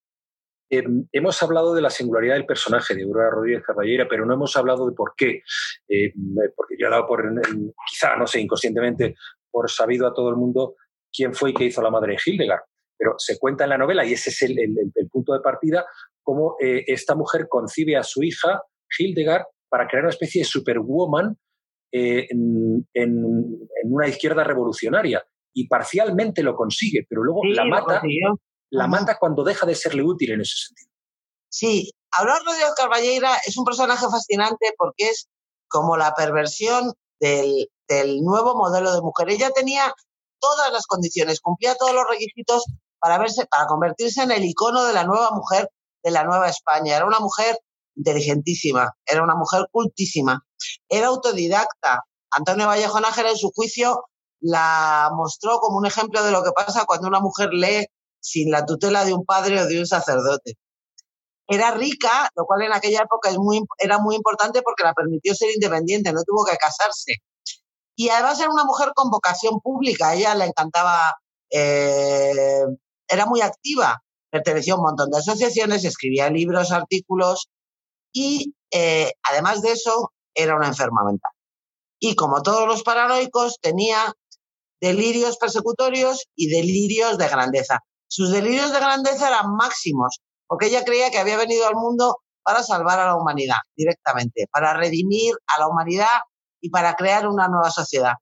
Eh, 0.69 0.83
hemos 1.11 1.41
hablado 1.41 1.73
de 1.73 1.81
la 1.81 1.89
singularidad 1.89 2.35
del 2.35 2.45
personaje 2.45 2.95
de 2.95 3.03
Aurora 3.03 3.31
Rodríguez 3.31 3.63
Caballera, 3.63 4.07
pero 4.09 4.25
no 4.25 4.33
hemos 4.33 4.55
hablado 4.55 4.87
de 4.87 4.95
por 4.95 5.13
qué. 5.15 5.41
Eh, 5.87 6.13
porque 6.55 6.75
yo 6.77 6.87
he 6.87 6.89
dado 6.89 7.07
por, 7.07 7.23
quizá, 7.89 8.15
no 8.15 8.27
sé, 8.27 8.41
inconscientemente, 8.41 9.15
por 9.51 9.69
sabido 9.69 10.07
a 10.07 10.13
todo 10.13 10.29
el 10.29 10.35
mundo 10.35 10.75
quién 11.11 11.33
fue 11.33 11.51
y 11.51 11.53
qué 11.53 11.65
hizo 11.65 11.81
la 11.81 11.89
madre 11.89 12.13
de 12.13 12.19
Hildegard, 12.23 12.61
pero 12.97 13.15
se 13.17 13.39
cuenta 13.39 13.63
en 13.63 13.71
la 13.71 13.77
novela, 13.77 14.05
y 14.05 14.13
ese 14.13 14.29
es 14.29 14.41
el, 14.43 14.55
punto 15.09 15.33
de 15.33 15.39
partida, 15.39 15.85
cómo 16.21 16.55
eh, 16.59 16.83
esta 16.87 17.15
mujer 17.15 17.47
concibe 17.49 17.95
a 17.97 18.03
su 18.03 18.21
hija, 18.23 18.61
Hildegard, 18.97 19.45
para 19.69 19.87
crear 19.87 20.03
una 20.03 20.11
especie 20.11 20.41
de 20.41 20.45
superwoman 20.45 21.37
eh, 21.91 22.27
en, 22.29 22.85
una 23.83 24.07
izquierda 24.07 24.43
revolucionaria. 24.43 25.23
Y 25.53 25.67
parcialmente 25.67 26.43
lo 26.43 26.55
consigue, 26.55 27.05
pero 27.09 27.23
luego 27.23 27.41
la 27.43 27.65
mata, 27.65 28.01
la 28.71 28.87
mata 28.87 29.17
cuando 29.19 29.43
deja 29.43 29.65
de 29.65 29.75
serle 29.75 30.03
útil 30.03 30.31
en 30.31 30.41
ese 30.41 30.55
sentido. 30.67 30.91
Sí, 31.49 31.91
Aurora 32.11 32.39
Rodríguez 32.45 32.73
Carballeira 32.75 33.35
es 33.45 33.57
un 33.57 33.65
personaje 33.65 34.05
fascinante 34.09 34.73
porque 34.77 35.09
es 35.09 35.27
como 35.67 35.97
la 35.97 36.13
perversión 36.13 36.93
del, 37.19 37.69
del 37.87 38.21
nuevo 38.21 38.55
modelo 38.55 38.93
de 38.93 39.01
mujer. 39.01 39.29
Ella 39.29 39.49
tenía 39.51 39.93
todas 40.39 40.71
las 40.71 40.85
condiciones, 40.87 41.41
cumplía 41.41 41.75
todos 41.75 41.93
los 41.93 42.05
requisitos 42.09 42.65
para 42.99 43.17
verse, 43.17 43.45
para 43.45 43.65
convertirse 43.65 44.23
en 44.23 44.31
el 44.31 44.43
icono 44.43 44.83
de 44.85 44.93
la 44.93 45.03
nueva 45.03 45.31
mujer 45.31 45.69
de 46.03 46.11
la 46.11 46.23
nueva 46.23 46.49
España. 46.49 46.95
Era 46.95 47.05
una 47.05 47.19
mujer 47.19 47.57
inteligentísima, 47.95 48.93
era 49.05 49.23
una 49.23 49.35
mujer 49.35 49.67
cultísima, 49.71 50.43
era 50.87 51.07
autodidacta. 51.07 52.03
Antonio 52.31 52.67
Vallejo 52.67 52.99
Nájera 52.99 53.31
en 53.31 53.37
su 53.37 53.51
juicio 53.51 54.05
la 54.39 55.09
mostró 55.13 55.59
como 55.59 55.77
un 55.77 55.85
ejemplo 55.85 56.23
de 56.23 56.31
lo 56.31 56.43
que 56.43 56.51
pasa 56.51 56.85
cuando 56.85 57.07
una 57.07 57.19
mujer 57.19 57.49
lee 57.51 57.87
sin 58.19 58.51
la 58.51 58.65
tutela 58.65 59.05
de 59.05 59.13
un 59.13 59.25
padre 59.25 59.61
o 59.61 59.67
de 59.67 59.79
un 59.79 59.85
sacerdote. 59.85 60.57
Era 61.47 61.71
rica, 61.71 62.29
lo 62.35 62.45
cual 62.45 62.61
en 62.63 62.73
aquella 62.73 63.01
época 63.01 63.29
es 63.29 63.37
muy, 63.37 63.61
era 63.79 63.97
muy 63.97 64.15
importante 64.15 64.61
porque 64.61 64.83
la 64.83 64.93
permitió 64.93 65.33
ser 65.33 65.49
independiente, 65.51 66.13
no 66.13 66.21
tuvo 66.23 66.45
que 66.45 66.57
casarse. 66.57 67.15
Y 67.95 68.09
además 68.09 68.39
era 68.39 68.51
una 68.51 68.65
mujer 68.65 68.91
con 68.95 69.09
vocación 69.09 69.59
pública, 69.59 70.09
a 70.09 70.15
ella 70.15 70.35
le 70.35 70.45
encantaba, 70.45 71.15
eh, 71.49 72.63
era 73.07 73.25
muy 73.25 73.41
activa, 73.41 74.01
pertenecía 74.29 74.73
a 74.73 74.77
un 74.77 74.83
montón 74.83 75.09
de 75.09 75.17
asociaciones, 75.17 75.83
escribía 75.83 76.29
libros, 76.29 76.71
artículos 76.71 77.49
y 78.13 78.53
eh, 78.71 79.11
además 79.23 79.61
de 79.61 79.71
eso 79.71 80.11
era 80.33 80.55
una 80.55 80.67
enferma 80.67 81.03
mental. 81.03 81.31
Y 81.99 82.15
como 82.15 82.41
todos 82.41 82.67
los 82.67 82.83
paranoicos, 82.83 83.57
tenía 83.61 84.13
delirios 84.79 85.37
persecutorios 85.37 86.27
y 86.35 86.47
delirios 86.47 87.17
de 87.17 87.27
grandeza. 87.27 87.79
Sus 88.09 88.31
delirios 88.31 88.73
de 88.73 88.79
grandeza 88.79 89.27
eran 89.27 89.55
máximos, 89.55 90.19
porque 90.47 90.65
ella 90.65 90.83
creía 90.83 91.11
que 91.11 91.19
había 91.19 91.37
venido 91.37 91.67
al 91.67 91.75
mundo 91.75 92.17
para 92.43 92.63
salvar 92.63 92.99
a 92.99 93.05
la 93.05 93.15
humanidad 93.15 93.57
directamente, 93.75 94.47
para 94.51 94.73
redimir 94.73 95.35
a 95.55 95.59
la 95.59 95.67
humanidad 95.67 96.07
y 96.59 96.71
para 96.71 96.95
crear 96.95 97.27
una 97.27 97.47
nueva 97.47 97.69
sociedad. 97.69 98.13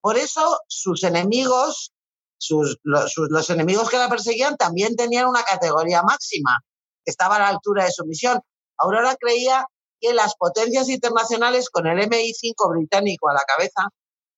Por 0.00 0.16
eso 0.16 0.58
sus 0.66 1.04
enemigos, 1.04 1.92
sus, 2.38 2.78
los, 2.82 3.50
enemigos 3.50 3.90
que 3.90 3.98
la 3.98 4.08
perseguían 4.08 4.56
también 4.56 4.96
tenían 4.96 5.28
una 5.28 5.42
categoría 5.42 6.02
máxima, 6.02 6.60
que 7.04 7.10
estaba 7.10 7.36
a 7.36 7.40
la 7.40 7.48
altura 7.48 7.84
de 7.84 7.92
su 7.92 8.06
misión. 8.06 8.40
Aurora 8.78 9.14
creía 9.20 9.66
que 10.00 10.14
las 10.14 10.36
potencias 10.36 10.88
internacionales, 10.88 11.68
con 11.68 11.86
el 11.86 11.98
MI5 11.98 12.54
británico 12.70 13.28
a 13.28 13.34
la 13.34 13.42
cabeza, 13.46 13.88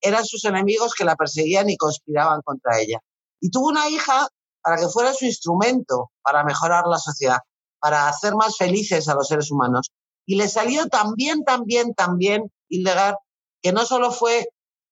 eran 0.00 0.24
sus 0.24 0.44
enemigos 0.44 0.94
que 0.94 1.04
la 1.04 1.14
perseguían 1.14 1.70
y 1.70 1.76
conspiraban 1.76 2.42
contra 2.42 2.80
ella. 2.80 2.98
Y 3.40 3.50
tuvo 3.50 3.68
una 3.68 3.88
hija 3.88 4.26
para 4.66 4.78
que 4.78 4.88
fuera 4.88 5.14
su 5.14 5.26
instrumento 5.26 6.10
para 6.22 6.42
mejorar 6.42 6.88
la 6.88 6.98
sociedad, 6.98 7.38
para 7.78 8.08
hacer 8.08 8.34
más 8.34 8.56
felices 8.56 9.08
a 9.08 9.14
los 9.14 9.28
seres 9.28 9.52
humanos. 9.52 9.92
Y 10.26 10.34
le 10.34 10.48
salió 10.48 10.88
también, 10.88 11.44
también, 11.44 11.94
también, 11.94 12.50
Hildegard, 12.68 13.14
que 13.62 13.70
no 13.70 13.86
solo 13.86 14.10
fue 14.10 14.48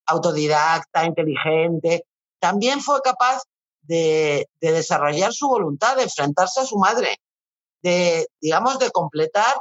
autodidacta, 0.07 1.04
inteligente, 1.04 2.07
también 2.38 2.83
fue 2.83 3.00
capaz 3.02 3.43
de, 3.83 4.47
desarrollar 4.61 5.33
su 5.33 5.49
voluntad, 5.49 5.97
de 5.97 6.04
enfrentarse 6.04 6.61
a 6.61 6.66
su 6.66 6.78
madre, 6.78 7.16
de, 7.83 8.28
digamos, 8.40 8.78
de 8.78 8.93
completar 8.93 9.61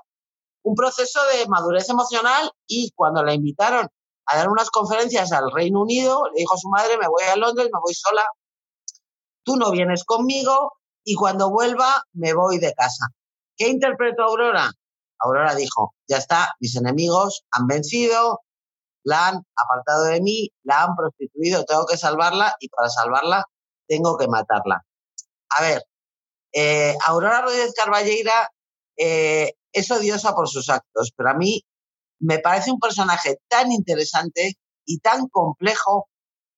un 0.62 0.76
proceso 0.76 1.22
de 1.34 1.48
madurez 1.48 1.90
emocional 1.90 2.52
y 2.68 2.92
cuando 2.92 3.24
la 3.24 3.34
invitaron 3.34 3.90
a 4.28 4.38
dar 4.38 4.48
unas 4.48 4.70
conferencias 4.70 5.32
al 5.32 5.52
Reino 5.52 5.82
Unido, 5.82 6.28
le 6.36 6.42
dijo 6.42 6.54
a 6.54 6.60
su 6.60 6.70
madre, 6.70 7.00
me 7.00 7.08
voy 7.08 7.24
a 7.24 7.36
Londres, 7.36 7.72
me 7.74 7.80
voy 7.82 7.96
sola, 7.96 8.22
tú 9.44 9.56
no 9.56 9.72
vienes 9.72 10.04
conmigo 10.04 10.74
y 11.04 11.16
cuando 11.16 11.50
vuelva 11.50 12.04
me 12.14 12.34
voy 12.34 12.60
de 12.60 12.74
casa. 12.74 13.08
¿Qué 13.58 13.68
interpretó 13.68 14.24
Aurora? 14.24 14.72
Aurora 15.20 15.56
dijo, 15.56 15.94
ya 16.08 16.18
está, 16.18 16.54
mis 16.60 16.76
enemigos 16.76 17.44
han 17.52 17.68
vencido, 17.68 18.42
la 19.04 19.28
han 19.28 19.36
apartado 19.56 20.06
de 20.06 20.22
mí, 20.22 20.50
la 20.64 20.84
han 20.84 20.96
prostituido, 20.96 21.64
tengo 21.66 21.86
que 21.86 21.98
salvarla 21.98 22.56
y 22.60 22.70
para 22.70 22.90
salvarla 22.90 23.46
tengo 23.88 24.18
que 24.18 24.28
matarla. 24.28 24.82
A 25.50 25.62
ver, 25.62 25.84
eh, 26.54 26.96
Aurora 27.06 27.42
Rodríguez 27.42 27.74
Carballeira 27.74 28.50
eh, 28.98 29.54
es 29.72 29.92
odiosa 29.92 30.34
por 30.34 30.48
sus 30.48 30.70
actos, 30.70 31.12
pero 31.16 31.30
a 31.30 31.34
mí 31.34 31.62
me 32.20 32.40
parece 32.40 32.72
un 32.72 32.80
personaje 32.80 33.38
tan 33.48 33.72
interesante 33.72 34.58
y 34.86 35.00
tan 35.00 35.28
complejo 35.28 36.08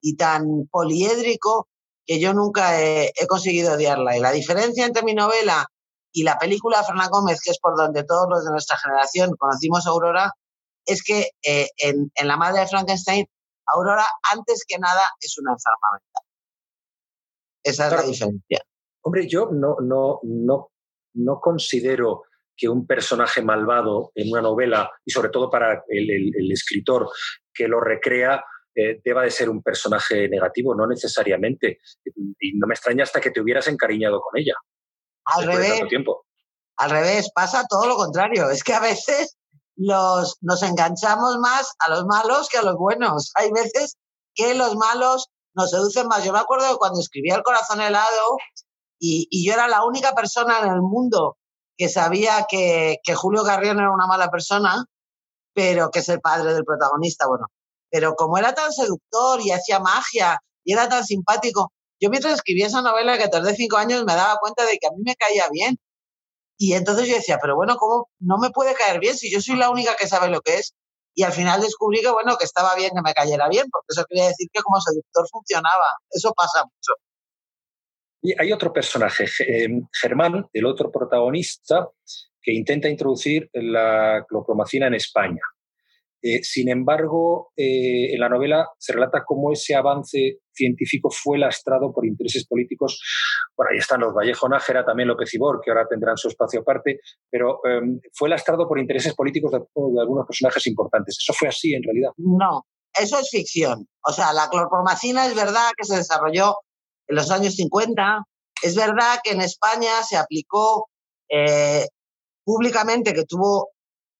y 0.01 0.15
tan 0.15 0.67
poliédrico 0.69 1.67
que 2.05 2.19
yo 2.19 2.33
nunca 2.33 2.81
he, 2.81 3.11
conseguido 3.27 3.73
odiarla. 3.73 4.17
Y 4.17 4.19
la 4.19 4.31
diferencia 4.31 4.85
entre 4.85 5.03
mi 5.03 5.13
novela 5.13 5.67
y 6.11 6.23
la 6.23 6.37
película 6.37 6.79
de 6.79 6.85
Fernán 6.85 7.09
Gómez, 7.09 7.39
que 7.43 7.51
es 7.51 7.59
por 7.59 7.75
donde 7.75 8.03
todos 8.03 8.27
los 8.29 8.45
de 8.45 8.51
nuestra 8.51 8.77
generación 8.77 9.35
conocimos 9.37 9.85
a 9.85 9.89
Aurora, 9.89 10.31
es 10.85 11.03
que 11.03 11.31
eh, 11.43 11.69
en, 11.77 12.11
La 12.27 12.37
madre 12.37 12.61
de 12.61 12.67
Frankenstein, 12.67 13.25
Aurora, 13.73 14.05
antes 14.31 14.63
que 14.67 14.77
nada, 14.77 15.01
es 15.19 15.37
una 15.39 15.53
enferma 15.53 15.87
mental. 15.93 16.23
Esa 17.63 17.87
es 17.87 17.91
la 17.93 18.01
diferencia. 18.03 18.61
Hombre, 19.01 19.27
yo 19.27 19.49
no, 19.51 19.77
no, 19.81 20.19
no, 20.23 20.71
no 21.15 21.39
considero 21.39 22.23
que 22.55 22.69
un 22.69 22.87
personaje 22.87 23.41
malvado 23.41 24.11
en 24.15 24.31
una 24.31 24.41
novela, 24.41 24.91
y 25.03 25.11
sobre 25.11 25.29
todo 25.29 25.49
para 25.49 25.83
el, 25.89 26.51
escritor 26.51 27.09
que 27.53 27.67
lo 27.67 27.81
recrea, 27.81 28.43
eh, 28.75 29.01
deba 29.03 29.23
de 29.23 29.31
ser 29.31 29.49
un 29.49 29.63
personaje 29.63 30.27
negativo, 30.29 30.75
no 30.75 30.87
necesariamente. 30.87 31.79
Y 32.39 32.57
no 32.57 32.67
me 32.67 32.73
extraña 32.73 33.03
hasta 33.03 33.21
que 33.21 33.31
te 33.31 33.41
hubieras 33.41 33.67
encariñado 33.67 34.19
con 34.21 34.39
ella. 34.39 34.53
Al 35.25 35.45
revés. 35.45 35.87
Tiempo. 35.87 36.25
Al 36.77 36.91
revés, 36.91 37.31
pasa 37.33 37.65
todo 37.69 37.87
lo 37.87 37.95
contrario. 37.95 38.49
Es 38.49 38.63
que 38.63 38.73
a 38.73 38.79
veces 38.79 39.37
los, 39.75 40.37
nos 40.41 40.61
enganchamos 40.61 41.37
más 41.37 41.73
a 41.79 41.89
los 41.89 42.05
malos 42.05 42.49
que 42.49 42.57
a 42.57 42.63
los 42.63 42.75
buenos. 42.75 43.31
Hay 43.35 43.51
veces 43.51 43.97
que 44.33 44.53
los 44.55 44.75
malos 44.75 45.29
nos 45.53 45.71
seducen 45.71 46.07
más. 46.07 46.23
Yo 46.23 46.33
me 46.33 46.39
acuerdo 46.39 46.69
de 46.69 46.77
cuando 46.77 46.99
escribía 46.99 47.35
El 47.35 47.43
corazón 47.43 47.79
helado 47.81 48.37
y, 48.99 49.27
y 49.31 49.47
yo 49.47 49.53
era 49.53 49.67
la 49.67 49.85
única 49.85 50.13
persona 50.13 50.59
en 50.59 50.73
el 50.73 50.81
mundo 50.81 51.37
que 51.77 51.89
sabía 51.89 52.45
que, 52.49 52.97
que 53.03 53.15
Julio 53.15 53.43
Garrión 53.43 53.79
era 53.79 53.91
una 53.91 54.07
mala 54.07 54.29
persona, 54.29 54.85
pero 55.53 55.89
que 55.91 55.99
es 55.99 56.09
el 56.09 56.21
padre 56.21 56.53
del 56.53 56.63
protagonista, 56.63 57.27
bueno. 57.27 57.47
Pero 57.89 58.15
como 58.15 58.37
era 58.37 58.53
tan 58.53 58.71
seductor 58.71 59.39
y 59.41 59.51
hacía 59.51 59.79
magia 59.79 60.39
y 60.63 60.73
era 60.73 60.89
tan 60.89 61.03
simpático, 61.05 61.71
yo 61.99 62.09
mientras 62.09 62.33
escribía 62.33 62.67
esa 62.67 62.81
novela 62.81 63.17
que 63.17 63.27
tardé 63.27 63.55
cinco 63.55 63.77
años 63.77 64.03
me 64.05 64.15
daba 64.15 64.37
cuenta 64.39 64.65
de 64.65 64.77
que 64.77 64.87
a 64.87 64.91
mí 64.91 65.01
me 65.05 65.15
caía 65.15 65.45
bien. 65.51 65.77
Y 66.57 66.73
entonces 66.73 67.07
yo 67.07 67.15
decía, 67.15 67.37
pero 67.41 67.55
bueno, 67.55 67.75
¿cómo 67.77 68.09
no 68.19 68.37
me 68.37 68.49
puede 68.49 68.73
caer 68.75 68.99
bien 68.99 69.17
si 69.17 69.31
yo 69.31 69.41
soy 69.41 69.57
la 69.57 69.69
única 69.69 69.95
que 69.95 70.07
sabe 70.07 70.29
lo 70.29 70.41
que 70.41 70.55
es? 70.55 70.73
Y 71.13 71.23
al 71.23 71.31
final 71.31 71.61
descubrí 71.61 72.01
que, 72.01 72.09
bueno, 72.09 72.37
que 72.37 72.45
estaba 72.45 72.75
bien 72.75 72.91
que 72.93 73.01
me 73.01 73.13
cayera 73.13 73.47
bien, 73.47 73.67
porque 73.71 73.87
eso 73.89 74.05
quería 74.09 74.27
decir 74.27 74.49
que 74.51 74.61
como 74.61 74.81
seductor 74.81 75.25
funcionaba. 75.31 75.85
Eso 76.09 76.33
pasa 76.33 76.63
mucho. 76.63 76.93
Y 78.21 78.33
hay 78.41 78.51
otro 78.51 78.73
personaje, 78.73 79.25
eh, 79.47 79.67
Germán, 80.01 80.47
el 80.51 80.65
otro 80.65 80.91
protagonista, 80.91 81.87
que 82.41 82.53
intenta 82.53 82.89
introducir 82.89 83.49
la 83.53 84.25
clorpromacina 84.27 84.87
en 84.87 84.95
España. 84.95 85.41
Eh, 86.27 86.41
sin 86.41 86.69
embargo, 86.69 87.51
eh, 87.55 88.15
en 88.15 88.19
la 88.19 88.29
novela 88.29 88.67
se 88.79 88.93
relata 88.93 89.23
cómo 89.23 89.51
ese 89.51 89.75
avance 89.75 90.39
científico 90.51 91.11
fue 91.11 91.37
lastrado 91.37 91.93
por 91.93 92.03
intereses 92.03 92.47
políticos. 92.47 92.99
Bueno, 93.55 93.69
ahí 93.71 93.77
están 93.77 93.99
los 93.99 94.11
Vallejo 94.11 94.49
Nájera, 94.49 94.83
también 94.83 95.07
López 95.07 95.31
Ibor, 95.35 95.61
que 95.63 95.69
ahora 95.69 95.85
tendrán 95.87 96.17
su 96.17 96.29
espacio 96.29 96.61
aparte, 96.61 96.99
pero 97.29 97.59
em, 97.63 97.99
fue 98.11 98.27
lastrado 98.27 98.67
por 98.67 98.79
intereses 98.79 99.13
políticos 99.13 99.51
de, 99.51 99.59
de, 99.59 100.01
algunos 100.01 100.25
personajes 100.25 100.65
importantes. 100.65 101.15
¿Eso 101.19 101.31
fue 101.31 101.47
así 101.47 101.75
en 101.75 101.83
realidad? 101.83 102.09
No, 102.17 102.65
eso 102.99 103.19
es 103.19 103.29
ficción. 103.29 103.87
O 104.03 104.11
sea, 104.11 104.33
la 104.33 104.49
clorpromacina 104.49 105.27
es 105.27 105.35
verdad 105.35 105.69
que 105.77 105.85
se 105.85 105.97
desarrolló 105.97 106.55
en 107.07 107.17
los 107.17 107.29
años 107.29 107.53
50. 107.53 108.23
Es 108.63 108.75
verdad 108.75 109.19
que 109.23 109.33
en 109.33 109.41
España 109.41 110.01
se 110.01 110.17
aplicó 110.17 110.87
eh, 111.29 111.85
públicamente, 112.43 113.13
que 113.13 113.25
tuvo 113.25 113.69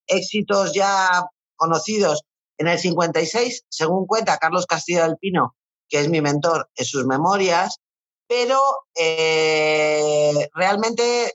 éxitos 0.08 0.72
ya 0.72 1.24
conocidos 1.56 2.24
en 2.58 2.68
el 2.68 2.80
56, 2.80 3.66
según 3.70 4.06
cuenta 4.06 4.38
Carlos 4.38 4.66
Castillo 4.66 5.04
del 5.04 5.18
Pino, 5.18 5.56
que 5.90 6.00
es 6.00 6.10
mi 6.10 6.22
mentor 6.22 6.70
en 6.76 6.86
sus 6.86 7.06
memorias, 7.06 7.80
pero 8.28 8.60
eh, 8.96 10.50
realmente 10.54 11.34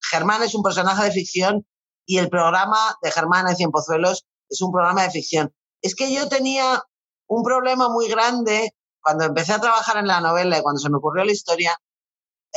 Germán 0.00 0.42
es 0.42 0.54
un 0.54 0.62
personaje 0.62 1.04
de 1.04 1.12
ficción 1.12 1.66
y 2.06 2.18
el 2.18 2.28
programa 2.28 2.96
de 3.02 3.10
Germán 3.10 3.48
en 3.48 3.56
Cien 3.56 3.70
Pozuelos 3.70 4.26
es 4.48 4.60
un 4.60 4.72
programa 4.72 5.02
de 5.04 5.10
ficción. 5.10 5.54
Es 5.80 5.94
que 5.94 6.12
yo 6.12 6.28
tenía 6.28 6.82
un 7.26 7.42
problema 7.42 7.88
muy 7.88 8.08
grande 8.08 8.74
cuando 9.00 9.24
empecé 9.24 9.52
a 9.52 9.60
trabajar 9.60 9.96
en 9.96 10.06
la 10.06 10.20
novela 10.20 10.58
y 10.58 10.62
cuando 10.62 10.80
se 10.80 10.90
me 10.90 10.98
ocurrió 10.98 11.24
la 11.24 11.32
historia, 11.32 11.76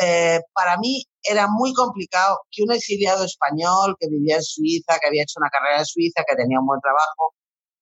eh, 0.01 0.41
para 0.53 0.77
mí 0.77 1.03
era 1.23 1.47
muy 1.47 1.73
complicado 1.73 2.39
que 2.51 2.63
un 2.63 2.71
exiliado 2.71 3.23
español 3.23 3.95
que 3.99 4.07
vivía 4.09 4.37
en 4.37 4.43
Suiza, 4.43 4.99
que 4.99 5.07
había 5.07 5.23
hecho 5.23 5.39
una 5.39 5.49
carrera 5.49 5.79
en 5.79 5.85
Suiza, 5.85 6.23
que 6.27 6.35
tenía 6.35 6.59
un 6.59 6.67
buen 6.67 6.81
trabajo, 6.81 7.33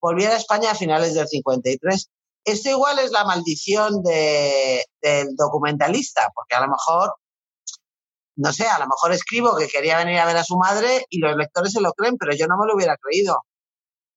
volviera 0.01 0.33
a 0.33 0.37
España 0.37 0.71
a 0.71 0.75
finales 0.75 1.13
del 1.13 1.27
53. 1.27 2.09
Esto 2.45 2.69
igual 2.69 2.99
es 2.99 3.11
la 3.11 3.23
maldición 3.23 4.03
de, 4.03 4.85
del 5.01 5.35
documentalista, 5.35 6.29
porque 6.35 6.55
a 6.55 6.61
lo 6.61 6.67
mejor, 6.67 7.15
no 8.35 8.51
sé, 8.51 8.67
a 8.67 8.79
lo 8.79 8.85
mejor 8.85 9.13
escribo 9.13 9.55
que 9.55 9.67
quería 9.67 9.97
venir 9.97 10.19
a 10.19 10.25
ver 10.25 10.37
a 10.37 10.43
su 10.43 10.57
madre 10.57 11.05
y 11.09 11.19
los 11.19 11.35
lectores 11.35 11.71
se 11.71 11.81
lo 11.81 11.93
creen, 11.93 12.17
pero 12.17 12.35
yo 12.35 12.47
no 12.47 12.57
me 12.57 12.67
lo 12.67 12.75
hubiera 12.75 12.97
creído. 12.97 13.43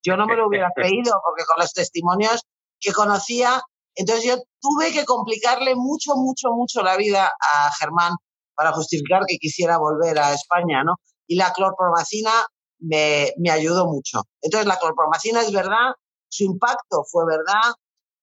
Yo 0.02 0.16
no 0.16 0.26
me 0.26 0.36
lo 0.36 0.48
hubiera 0.48 0.70
creído 0.74 1.14
porque 1.24 1.44
con 1.44 1.56
los 1.58 1.72
testimonios 1.72 2.42
que 2.80 2.92
conocía 2.92 3.62
entonces 3.96 4.24
yo 4.24 4.36
tuve 4.60 4.92
que 4.92 5.04
complicarle 5.04 5.74
mucho, 5.74 6.12
mucho, 6.16 6.50
mucho 6.50 6.82
la 6.82 6.96
vida 6.96 7.26
a 7.26 7.70
Germán 7.78 8.12
para 8.54 8.72
justificar 8.72 9.22
que 9.26 9.38
quisiera 9.38 9.78
volver 9.78 10.18
a 10.18 10.32
España, 10.32 10.84
¿no? 10.84 10.94
Y 11.26 11.36
la 11.36 11.52
clorpromacina 11.52 12.30
me, 12.78 13.32
me 13.38 13.50
ayudó 13.50 13.86
mucho. 13.86 14.22
Entonces 14.40 14.66
la 14.66 14.78
clorpromacina 14.78 15.40
es 15.40 15.52
verdad, 15.52 15.92
su 16.28 16.44
impacto 16.44 17.04
fue 17.10 17.24
verdad, 17.26 17.74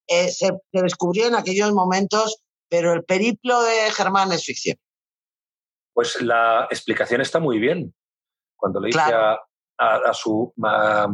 eh, 0.08 0.30
se, 0.30 0.52
descubrió 0.72 1.28
en 1.28 1.36
aquellos 1.36 1.72
momentos, 1.74 2.38
pero 2.70 2.94
el 2.94 3.04
periplo 3.04 3.62
de 3.62 3.92
Germán 3.92 4.32
es 4.32 4.46
ficción. 4.46 4.78
Pues 5.94 6.22
la 6.22 6.68
explicación 6.70 7.22
está 7.22 7.40
muy 7.40 7.60
bien. 7.60 7.94
Cuando 8.56 8.80
le 8.80 8.88
dice 8.88 9.00
a, 9.00 9.38
a, 9.78 10.14
su 10.14 10.54
a 10.64 11.08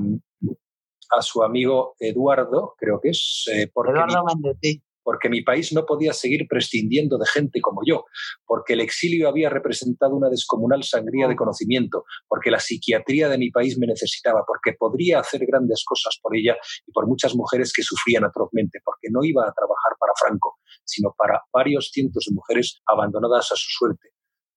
su 1.22 1.44
amigo 1.44 1.96
Eduardo, 2.00 2.76
creo 2.78 3.00
que 3.02 3.10
es, 3.10 3.46
eh, 3.54 3.70
porque, 3.74 3.92
Eduardo 3.92 4.24
mi, 4.62 4.82
porque 5.10 5.30
mi 5.30 5.42
país 5.42 5.74
no 5.74 5.88
podía 5.88 6.14
seguir 6.14 6.46
prescindiendo 6.48 7.18
de 7.18 7.26
gente 7.26 7.62
como 7.62 7.82
yo, 7.84 8.06
porque 8.46 8.74
el 8.74 8.82
exilio 8.82 9.28
había 9.28 9.50
representado 9.50 10.16
una 10.16 10.30
descomunal 10.30 10.84
sangría 10.84 11.28
de 11.28 11.34
mm. 11.34 11.38
conocimiento, 11.38 12.06
porque 12.28 12.52
la 12.52 12.60
psiquiatría 12.60 13.28
de 13.28 13.40
mi 13.40 13.50
país 13.50 13.78
me 13.80 13.88
necesitaba, 13.88 14.44
porque 14.46 14.78
podría 14.78 15.20
hacer 15.20 15.46
grandes 15.48 15.84
cosas 15.84 16.20
por 16.22 16.38
ella 16.38 16.56
y 16.86 16.92
por 16.92 17.08
muchas 17.08 17.36
mujeres 17.36 17.74
que 17.74 17.82
sufrían 17.82 18.24
atrozmente, 18.24 18.82
porque 18.86 19.08
no 19.10 19.24
iba 19.24 19.42
a 19.42 19.52
trabajar 19.52 19.98
para 20.00 20.14
Franco, 20.16 20.60
sino 20.84 21.14
para 21.18 21.42
varios 21.52 21.90
cientos 21.92 22.26
de 22.30 22.36
mujeres 22.36 22.80
abandonadas 22.86 23.52
a 23.52 23.56
su 23.56 23.68
suerte. 23.68 24.10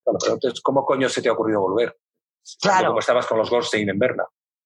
Bueno, 0.04 0.18
pero 0.20 0.34
entonces, 0.34 0.60
¿cómo 0.60 0.84
coño 0.84 1.08
se 1.08 1.22
te 1.22 1.30
ha 1.30 1.32
ocurrido 1.32 1.60
volver? 1.60 1.96
Claro. 2.60 2.88
Como 2.88 3.00
estabas 3.00 3.26
con 3.26 3.38
los 3.38 3.48
Goldstein 3.48 3.88
en 3.88 3.98
Berna 3.98 4.24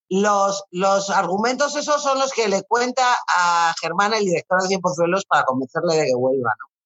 los, 0.09 0.65
los 0.71 1.11
argumentos 1.11 1.75
esos 1.77 2.03
son 2.03 2.19
los 2.19 2.33
que 2.33 2.49
le 2.49 2.63
cuenta 2.63 3.17
a 3.35 3.75
Germán, 3.81 4.15
el 4.15 4.25
director 4.25 4.63
de 4.63 4.69
Cienpozuelos, 4.69 5.25
para 5.27 5.45
convencerle 5.45 5.97
de 5.97 6.07
que 6.07 6.15
vuelva, 6.15 6.51
¿no? 6.59 6.77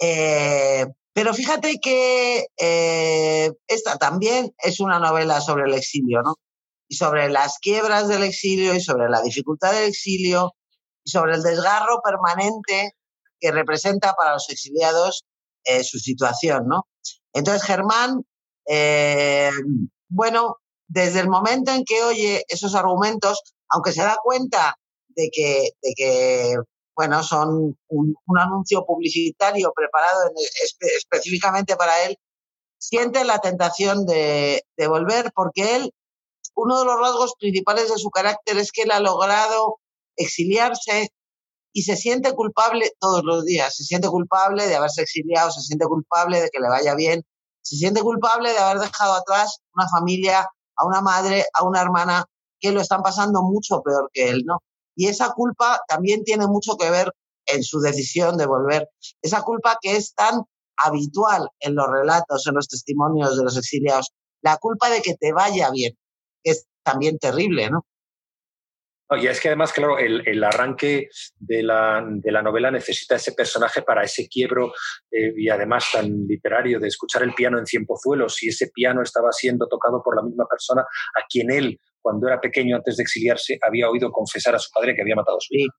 Eh, 0.00 0.86
pero 1.12 1.32
fíjate 1.32 1.78
que 1.78 2.46
eh, 2.58 3.52
esta 3.66 3.96
también 3.98 4.54
es 4.58 4.80
una 4.80 4.98
novela 4.98 5.40
sobre 5.40 5.64
el 5.64 5.74
exilio, 5.74 6.22
¿no? 6.22 6.34
Y 6.88 6.96
sobre 6.96 7.28
las 7.28 7.58
quiebras 7.58 8.08
del 8.08 8.24
exilio 8.24 8.74
y 8.74 8.80
sobre 8.80 9.08
la 9.08 9.22
dificultad 9.22 9.72
del 9.72 9.88
exilio 9.88 10.54
y 11.04 11.10
sobre 11.10 11.34
el 11.34 11.42
desgarro 11.42 12.00
permanente 12.02 12.92
que 13.40 13.52
representa 13.52 14.14
para 14.14 14.34
los 14.34 14.48
exiliados 14.50 15.24
eh, 15.64 15.84
su 15.84 15.98
situación, 15.98 16.66
¿no? 16.66 16.86
Entonces 17.32 17.62
Germán, 17.64 18.24
bueno, 20.08 20.58
desde 20.86 21.20
el 21.20 21.28
momento 21.28 21.72
en 21.72 21.84
que 21.84 22.02
oye 22.02 22.44
esos 22.48 22.74
argumentos, 22.74 23.42
aunque 23.68 23.92
se 23.92 24.02
da 24.02 24.16
cuenta 24.22 24.76
de 25.08 25.30
que, 25.32 25.70
de 25.82 25.92
que 25.96 26.54
bueno, 26.96 27.22
son 27.22 27.76
un, 27.88 28.14
anuncio 28.38 28.84
publicitario 28.84 29.72
preparado 29.74 30.30
específicamente 30.96 31.76
para 31.76 32.04
él, 32.04 32.16
siente 32.78 33.24
la 33.24 33.40
tentación 33.40 34.06
de, 34.06 34.62
de 34.76 34.86
volver 34.86 35.32
porque 35.34 35.76
él, 35.76 35.92
uno 36.54 36.78
de 36.78 36.84
los 36.84 37.00
rasgos 37.00 37.34
principales 37.38 37.88
de 37.88 37.98
su 37.98 38.10
carácter 38.10 38.58
es 38.58 38.70
que 38.70 38.82
él 38.82 38.92
ha 38.92 39.00
logrado 39.00 39.78
exiliarse 40.16 41.10
y 41.72 41.82
se 41.82 41.96
siente 41.96 42.32
culpable 42.32 42.92
todos 43.00 43.22
los 43.24 43.44
días. 43.44 43.74
Se 43.74 43.82
siente 43.82 44.08
culpable 44.08 44.66
de 44.68 44.76
haberse 44.76 45.02
exiliado, 45.02 45.50
se 45.50 45.62
siente 45.62 45.86
culpable 45.86 46.40
de 46.40 46.48
que 46.50 46.60
le 46.60 46.68
vaya 46.68 46.94
bien, 46.94 47.24
se 47.62 47.76
siente 47.76 48.00
culpable 48.00 48.52
de 48.52 48.58
haber 48.58 48.78
dejado 48.78 49.14
atrás 49.14 49.58
una 49.74 49.88
familia 49.88 50.48
a 50.76 50.86
una 50.86 51.00
madre, 51.00 51.44
a 51.54 51.64
una 51.64 51.80
hermana 51.80 52.24
que 52.60 52.72
lo 52.72 52.80
están 52.80 53.02
pasando 53.02 53.42
mucho 53.42 53.82
peor 53.82 54.10
que 54.12 54.30
él, 54.30 54.42
¿no? 54.46 54.58
Y 54.96 55.08
esa 55.08 55.32
culpa 55.32 55.80
también 55.88 56.24
tiene 56.24 56.46
mucho 56.46 56.76
que 56.76 56.90
ver 56.90 57.12
en 57.46 57.62
su 57.62 57.80
decisión 57.80 58.36
de 58.36 58.46
volver. 58.46 58.88
Esa 59.22 59.42
culpa 59.42 59.78
que 59.80 59.96
es 59.96 60.14
tan 60.14 60.42
habitual 60.76 61.48
en 61.60 61.74
los 61.74 61.86
relatos, 61.88 62.46
en 62.46 62.54
los 62.54 62.68
testimonios 62.68 63.36
de 63.36 63.44
los 63.44 63.56
exiliados. 63.56 64.12
La 64.42 64.56
culpa 64.56 64.90
de 64.90 65.02
que 65.02 65.14
te 65.14 65.32
vaya 65.32 65.70
bien, 65.70 65.92
que 66.42 66.52
es 66.52 66.66
también 66.82 67.18
terrible, 67.18 67.70
¿no? 67.70 67.84
Y 69.10 69.26
es 69.26 69.40
que 69.40 69.48
además, 69.48 69.72
claro, 69.72 69.98
el, 69.98 70.44
arranque 70.44 71.08
de 71.38 71.62
la, 71.62 72.00
novela 72.42 72.70
necesita 72.70 73.16
ese 73.16 73.32
personaje 73.32 73.82
para 73.82 74.02
ese 74.02 74.28
quiebro 74.28 74.72
eh, 75.10 75.32
y 75.36 75.48
además 75.48 75.84
tan 75.92 76.26
literario 76.26 76.80
de 76.80 76.88
escuchar 76.88 77.22
el 77.22 77.34
piano 77.34 77.58
en 77.58 77.66
Cienpozuelos 77.66 78.42
y 78.42 78.48
ese 78.48 78.70
piano 78.72 79.02
estaba 79.02 79.30
siendo 79.32 79.66
tocado 79.68 80.02
por 80.02 80.16
la 80.16 80.22
misma 80.22 80.46
persona 80.48 80.82
a 80.82 81.26
quien 81.28 81.50
él, 81.50 81.78
cuando 82.00 82.26
era 82.26 82.40
pequeño, 82.40 82.76
antes 82.76 82.96
de 82.96 83.02
exiliarse, 83.02 83.58
había 83.62 83.88
oído 83.90 84.10
confesar 84.10 84.54
a 84.54 84.58
su 84.58 84.70
padre 84.70 84.94
que 84.94 85.02
había 85.02 85.16
matado 85.16 85.36
a 85.36 85.40
su 85.40 85.54
hijo. 85.54 85.74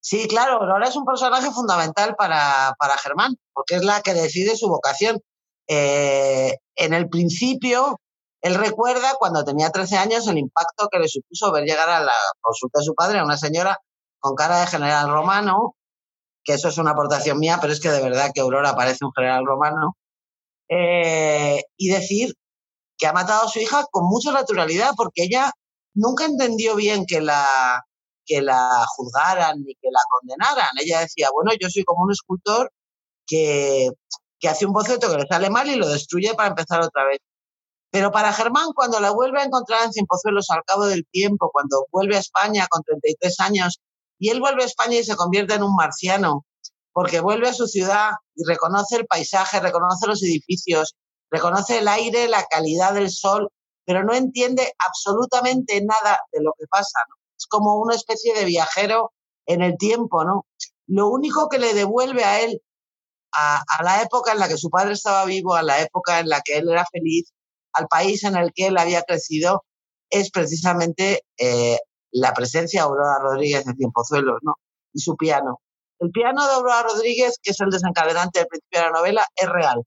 Sí, 0.00 0.28
claro, 0.28 0.62
ahora 0.62 0.86
es 0.86 0.96
un 0.96 1.06
personaje 1.06 1.50
fundamental 1.50 2.14
para, 2.16 2.74
para 2.78 2.98
Germán, 2.98 3.36
porque 3.52 3.76
es 3.76 3.84
la 3.84 4.02
que 4.02 4.14
decide 4.14 4.56
su 4.56 4.68
vocación. 4.68 5.18
Eh, 5.66 6.56
en 6.76 6.92
el 6.92 7.08
principio, 7.08 7.98
él 8.44 8.56
recuerda 8.56 9.14
cuando 9.18 9.42
tenía 9.42 9.70
13 9.70 9.96
años 9.96 10.28
el 10.28 10.36
impacto 10.36 10.88
que 10.92 10.98
le 10.98 11.08
supuso 11.08 11.50
ver 11.50 11.64
llegar 11.64 11.88
a 11.88 12.00
la 12.00 12.12
consulta 12.42 12.80
de 12.80 12.84
su 12.84 12.94
padre 12.94 13.18
a 13.18 13.24
una 13.24 13.38
señora 13.38 13.78
con 14.18 14.34
cara 14.34 14.60
de 14.60 14.66
general 14.66 15.08
romano, 15.08 15.76
que 16.44 16.52
eso 16.52 16.68
es 16.68 16.76
una 16.76 16.90
aportación 16.90 17.38
mía, 17.38 17.56
pero 17.58 17.72
es 17.72 17.80
que 17.80 17.88
de 17.90 18.02
verdad 18.02 18.32
que 18.34 18.42
Aurora 18.42 18.76
parece 18.76 19.06
un 19.06 19.12
general 19.14 19.46
romano, 19.46 19.96
eh, 20.68 21.62
y 21.78 21.88
decir 21.88 22.34
que 22.98 23.06
ha 23.06 23.14
matado 23.14 23.46
a 23.46 23.48
su 23.48 23.60
hija 23.60 23.86
con 23.90 24.04
mucha 24.06 24.30
naturalidad, 24.30 24.92
porque 24.94 25.22
ella 25.24 25.50
nunca 25.94 26.26
entendió 26.26 26.76
bien 26.76 27.06
que 27.06 27.22
la, 27.22 27.82
que 28.26 28.42
la 28.42 28.84
juzgaran 28.94 29.56
ni 29.64 29.74
que 29.74 29.88
la 29.90 30.00
condenaran. 30.10 30.70
Ella 30.82 31.00
decía, 31.00 31.28
bueno, 31.32 31.52
yo 31.58 31.70
soy 31.70 31.84
como 31.84 32.04
un 32.04 32.12
escultor 32.12 32.70
que, 33.26 33.88
que 34.38 34.48
hace 34.48 34.66
un 34.66 34.74
boceto 34.74 35.10
que 35.10 35.16
le 35.16 35.26
sale 35.26 35.48
mal 35.48 35.66
y 35.68 35.76
lo 35.76 35.88
destruye 35.88 36.34
para 36.34 36.50
empezar 36.50 36.82
otra 36.82 37.06
vez. 37.06 37.20
Pero 37.94 38.10
para 38.10 38.32
Germán, 38.32 38.72
cuando 38.74 38.98
la 38.98 39.12
vuelve 39.12 39.40
a 39.40 39.44
encontrar 39.44 39.84
en 39.84 39.92
Cienpozuelos 39.92 40.50
al 40.50 40.64
cabo 40.64 40.86
del 40.86 41.06
tiempo, 41.12 41.50
cuando 41.52 41.86
vuelve 41.92 42.16
a 42.16 42.18
España 42.18 42.66
con 42.68 42.82
33 42.82 43.38
años, 43.38 43.80
y 44.18 44.30
él 44.30 44.40
vuelve 44.40 44.64
a 44.64 44.66
España 44.66 44.96
y 44.96 45.04
se 45.04 45.14
convierte 45.14 45.54
en 45.54 45.62
un 45.62 45.76
marciano, 45.76 46.44
porque 46.92 47.20
vuelve 47.20 47.50
a 47.50 47.52
su 47.52 47.68
ciudad 47.68 48.10
y 48.34 48.42
reconoce 48.48 48.96
el 48.96 49.06
paisaje, 49.06 49.60
reconoce 49.60 50.08
los 50.08 50.20
edificios, 50.24 50.96
reconoce 51.30 51.78
el 51.78 51.86
aire, 51.86 52.26
la 52.26 52.44
calidad 52.46 52.94
del 52.94 53.10
sol, 53.10 53.48
pero 53.84 54.02
no 54.02 54.12
entiende 54.12 54.72
absolutamente 54.84 55.80
nada 55.84 56.18
de 56.32 56.42
lo 56.42 56.52
que 56.58 56.66
pasa. 56.68 56.98
Es 57.38 57.46
como 57.46 57.76
una 57.76 57.94
especie 57.94 58.34
de 58.34 58.44
viajero 58.44 59.12
en 59.46 59.62
el 59.62 59.78
tiempo, 59.78 60.24
¿no? 60.24 60.46
Lo 60.88 61.10
único 61.10 61.48
que 61.48 61.60
le 61.60 61.74
devuelve 61.74 62.24
a 62.24 62.40
él 62.40 62.60
a, 63.34 63.62
a, 63.68 63.84
la 63.84 64.02
época 64.02 64.32
en 64.32 64.40
la 64.40 64.48
que 64.48 64.58
su 64.58 64.68
padre 64.68 64.94
estaba 64.94 65.24
vivo, 65.26 65.54
a 65.54 65.62
la 65.62 65.80
época 65.80 66.18
en 66.18 66.28
la 66.28 66.40
que 66.40 66.56
él 66.56 66.68
era 66.68 66.84
feliz, 66.90 67.32
al 67.74 67.86
país 67.88 68.24
en 68.24 68.36
el 68.36 68.52
que 68.54 68.68
él 68.68 68.78
había 68.78 69.02
crecido 69.02 69.64
es 70.10 70.30
precisamente 70.30 71.22
eh, 71.38 71.78
la 72.12 72.32
presencia 72.32 72.80
de 72.80 72.86
Aurora 72.86 73.18
Rodríguez 73.20 73.64
de 73.64 73.74
Tiempozuelos, 73.74 74.38
¿no? 74.42 74.54
Y 74.92 75.00
su 75.00 75.16
piano. 75.16 75.60
El 75.98 76.10
piano 76.10 76.46
de 76.46 76.54
Aurora 76.54 76.82
Rodríguez, 76.82 77.38
que 77.42 77.50
es 77.50 77.60
el 77.60 77.70
desencadenante 77.70 78.40
del 78.40 78.48
principio 78.48 78.80
de 78.80 78.86
la 78.86 78.92
novela, 78.92 79.26
es 79.34 79.48
real. 79.48 79.82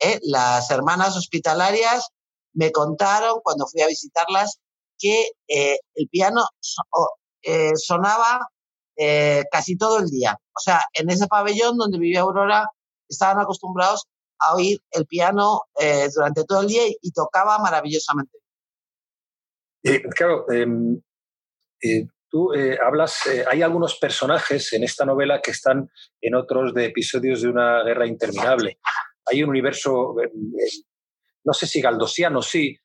¿eh? 0.00 0.20
Las 0.22 0.70
hermanas 0.70 1.16
hospitalarias 1.16 2.08
me 2.52 2.72
contaron 2.72 3.40
cuando 3.42 3.66
fui 3.66 3.80
a 3.80 3.86
visitarlas 3.86 4.58
que 4.98 5.30
eh, 5.48 5.78
el 5.94 6.08
piano 6.08 6.42
sonaba 7.74 8.48
casi 9.50 9.76
todo 9.76 9.98
el 9.98 10.06
día. 10.08 10.38
O 10.56 10.60
sea, 10.60 10.80
en 10.94 11.10
ese 11.10 11.26
pabellón 11.26 11.76
donde 11.76 11.98
vivía 11.98 12.20
Aurora 12.20 12.68
estaban 13.08 13.38
acostumbrados 13.38 14.06
a 14.38 14.54
oír 14.54 14.80
el 14.90 15.06
piano 15.06 15.62
eh, 15.80 16.08
durante 16.14 16.44
todo 16.44 16.62
el 16.62 16.68
día 16.68 16.82
y, 16.86 17.12
tocaba 17.12 17.58
maravillosamente. 17.58 18.38
Eh, 19.82 20.02
claro, 20.14 20.50
em, 20.50 21.00
eh, 21.82 22.06
tú 22.30 22.50
hablas, 22.84 23.20
hay 23.48 23.62
algunos 23.62 23.96
personajes 23.98 24.72
en 24.72 24.82
esta 24.82 25.04
novela 25.04 25.40
que 25.40 25.50
están 25.50 25.88
en 26.20 26.34
otros 26.34 26.74
de 26.74 26.86
episodios 26.86 27.42
de 27.42 27.48
una 27.48 27.82
guerra 27.84 28.06
interminable. 28.06 28.78
Hay 29.26 29.42
un 29.42 29.50
universo, 29.50 30.20
em, 30.20 30.30
em, 30.30 30.84
no 31.44 31.52
sé 31.52 31.66
si 31.66 31.80
galdosiano, 31.80 32.42
sí, 32.42 32.78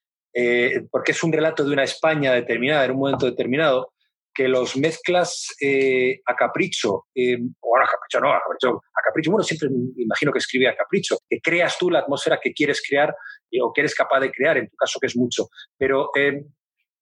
porque 0.91 1.11
es 1.13 1.23
un 1.23 1.33
relato 1.33 1.63
de 1.63 1.73
una 1.73 1.83
España 1.83 2.33
determinada, 2.33 2.85
en 2.85 2.91
un 2.91 2.99
momento 2.99 3.25
determinado, 3.25 3.93
que 4.39 4.47
los 4.47 4.77
mezclas 4.77 5.47
eh, 5.59 6.21
a 6.25 6.33
capricho, 6.33 7.07
eh, 7.13 7.37
o 7.59 7.77
a 7.77 7.81
capricho 7.81 8.21
no, 8.21 8.31
a 8.31 8.39
capricho, 8.39 8.77
a 8.77 9.01
capricho, 9.03 9.31
bueno, 9.31 9.43
siempre 9.43 9.67
imagino 9.97 10.31
que 10.31 10.37
escribe 10.37 10.69
a 10.69 10.77
capricho, 10.77 11.17
que 11.29 11.41
creas 11.41 11.77
tú 11.77 11.89
la 11.89 11.99
atmósfera 11.99 12.39
que 12.41 12.53
quieres 12.53 12.81
crear 12.81 13.13
o 13.61 13.73
que 13.73 13.81
eres 13.81 13.93
capaz 13.93 14.21
de 14.21 14.31
crear, 14.31 14.57
en 14.57 14.69
tu 14.69 14.77
caso 14.77 14.97
que 14.97 15.07
es 15.07 15.17
mucho. 15.17 15.49
Pero 15.77 16.11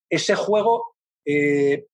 ese 0.09 0.33
juego, 0.33 0.95
¿qué 1.23 1.85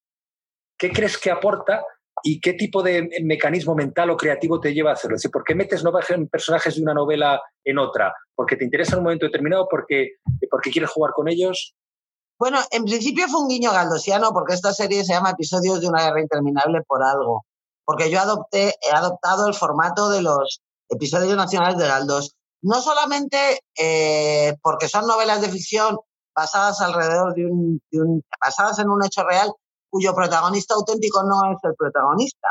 crees 0.79 1.17
que 1.17 1.29
aporta 1.29 1.83
y 2.23 2.39
qué 2.39 2.53
tipo 2.53 2.81
de 2.81 3.09
mecanismo 3.25 3.75
mental 3.75 4.11
o 4.11 4.15
creativo 4.15 4.61
te 4.61 4.73
lleva 4.73 4.91
a 4.91 4.93
hacerlo? 4.93 5.17
Es 5.17 5.23
decir, 5.23 5.31
¿por 5.31 5.43
qué 5.43 5.55
metes 5.55 5.83
personajes 6.31 6.77
de 6.77 6.83
una 6.83 6.93
novela 6.93 7.41
en 7.65 7.79
otra? 7.79 8.13
¿Porque 8.33 8.55
te 8.55 8.63
interesa 8.63 8.93
en 8.93 8.99
un 8.99 9.03
momento 9.03 9.25
determinado? 9.25 9.67
¿Porque, 9.69 10.11
porque 10.49 10.71
quieres 10.71 10.89
jugar 10.89 11.11
con 11.13 11.27
ellos? 11.27 11.75
Bueno, 12.39 12.59
en 12.71 12.83
principio 12.83 13.27
fue 13.27 13.41
un 13.41 13.47
guiño 13.47 13.71
galdosiano 13.71 14.31
porque 14.33 14.53
esta 14.53 14.73
serie 14.73 15.03
se 15.05 15.13
llama 15.13 15.31
Episodios 15.31 15.81
de 15.81 15.87
una 15.87 16.03
guerra 16.03 16.21
interminable 16.21 16.81
por 16.87 17.03
algo. 17.03 17.45
Porque 17.85 18.09
yo 18.09 18.19
adopté, 18.19 18.75
he 18.81 18.91
adoptado 18.91 19.47
el 19.47 19.53
formato 19.53 20.09
de 20.09 20.21
los 20.21 20.61
episodios 20.89 21.35
nacionales 21.35 21.77
de 21.77 21.87
Galdos. 21.87 22.35
No 22.61 22.81
solamente 22.81 23.59
eh, 23.77 24.55
porque 24.61 24.87
son 24.87 25.05
novelas 25.05 25.41
de 25.41 25.49
ficción 25.49 25.97
basadas 26.35 26.81
alrededor 26.81 27.35
de 27.35 27.45
un, 27.45 27.81
basadas 28.41 28.79
en 28.79 28.89
un 28.89 29.05
hecho 29.05 29.23
real 29.23 29.51
cuyo 29.89 30.15
protagonista 30.15 30.73
auténtico 30.73 31.23
no 31.23 31.51
es 31.51 31.59
el 31.63 31.75
protagonista, 31.75 32.47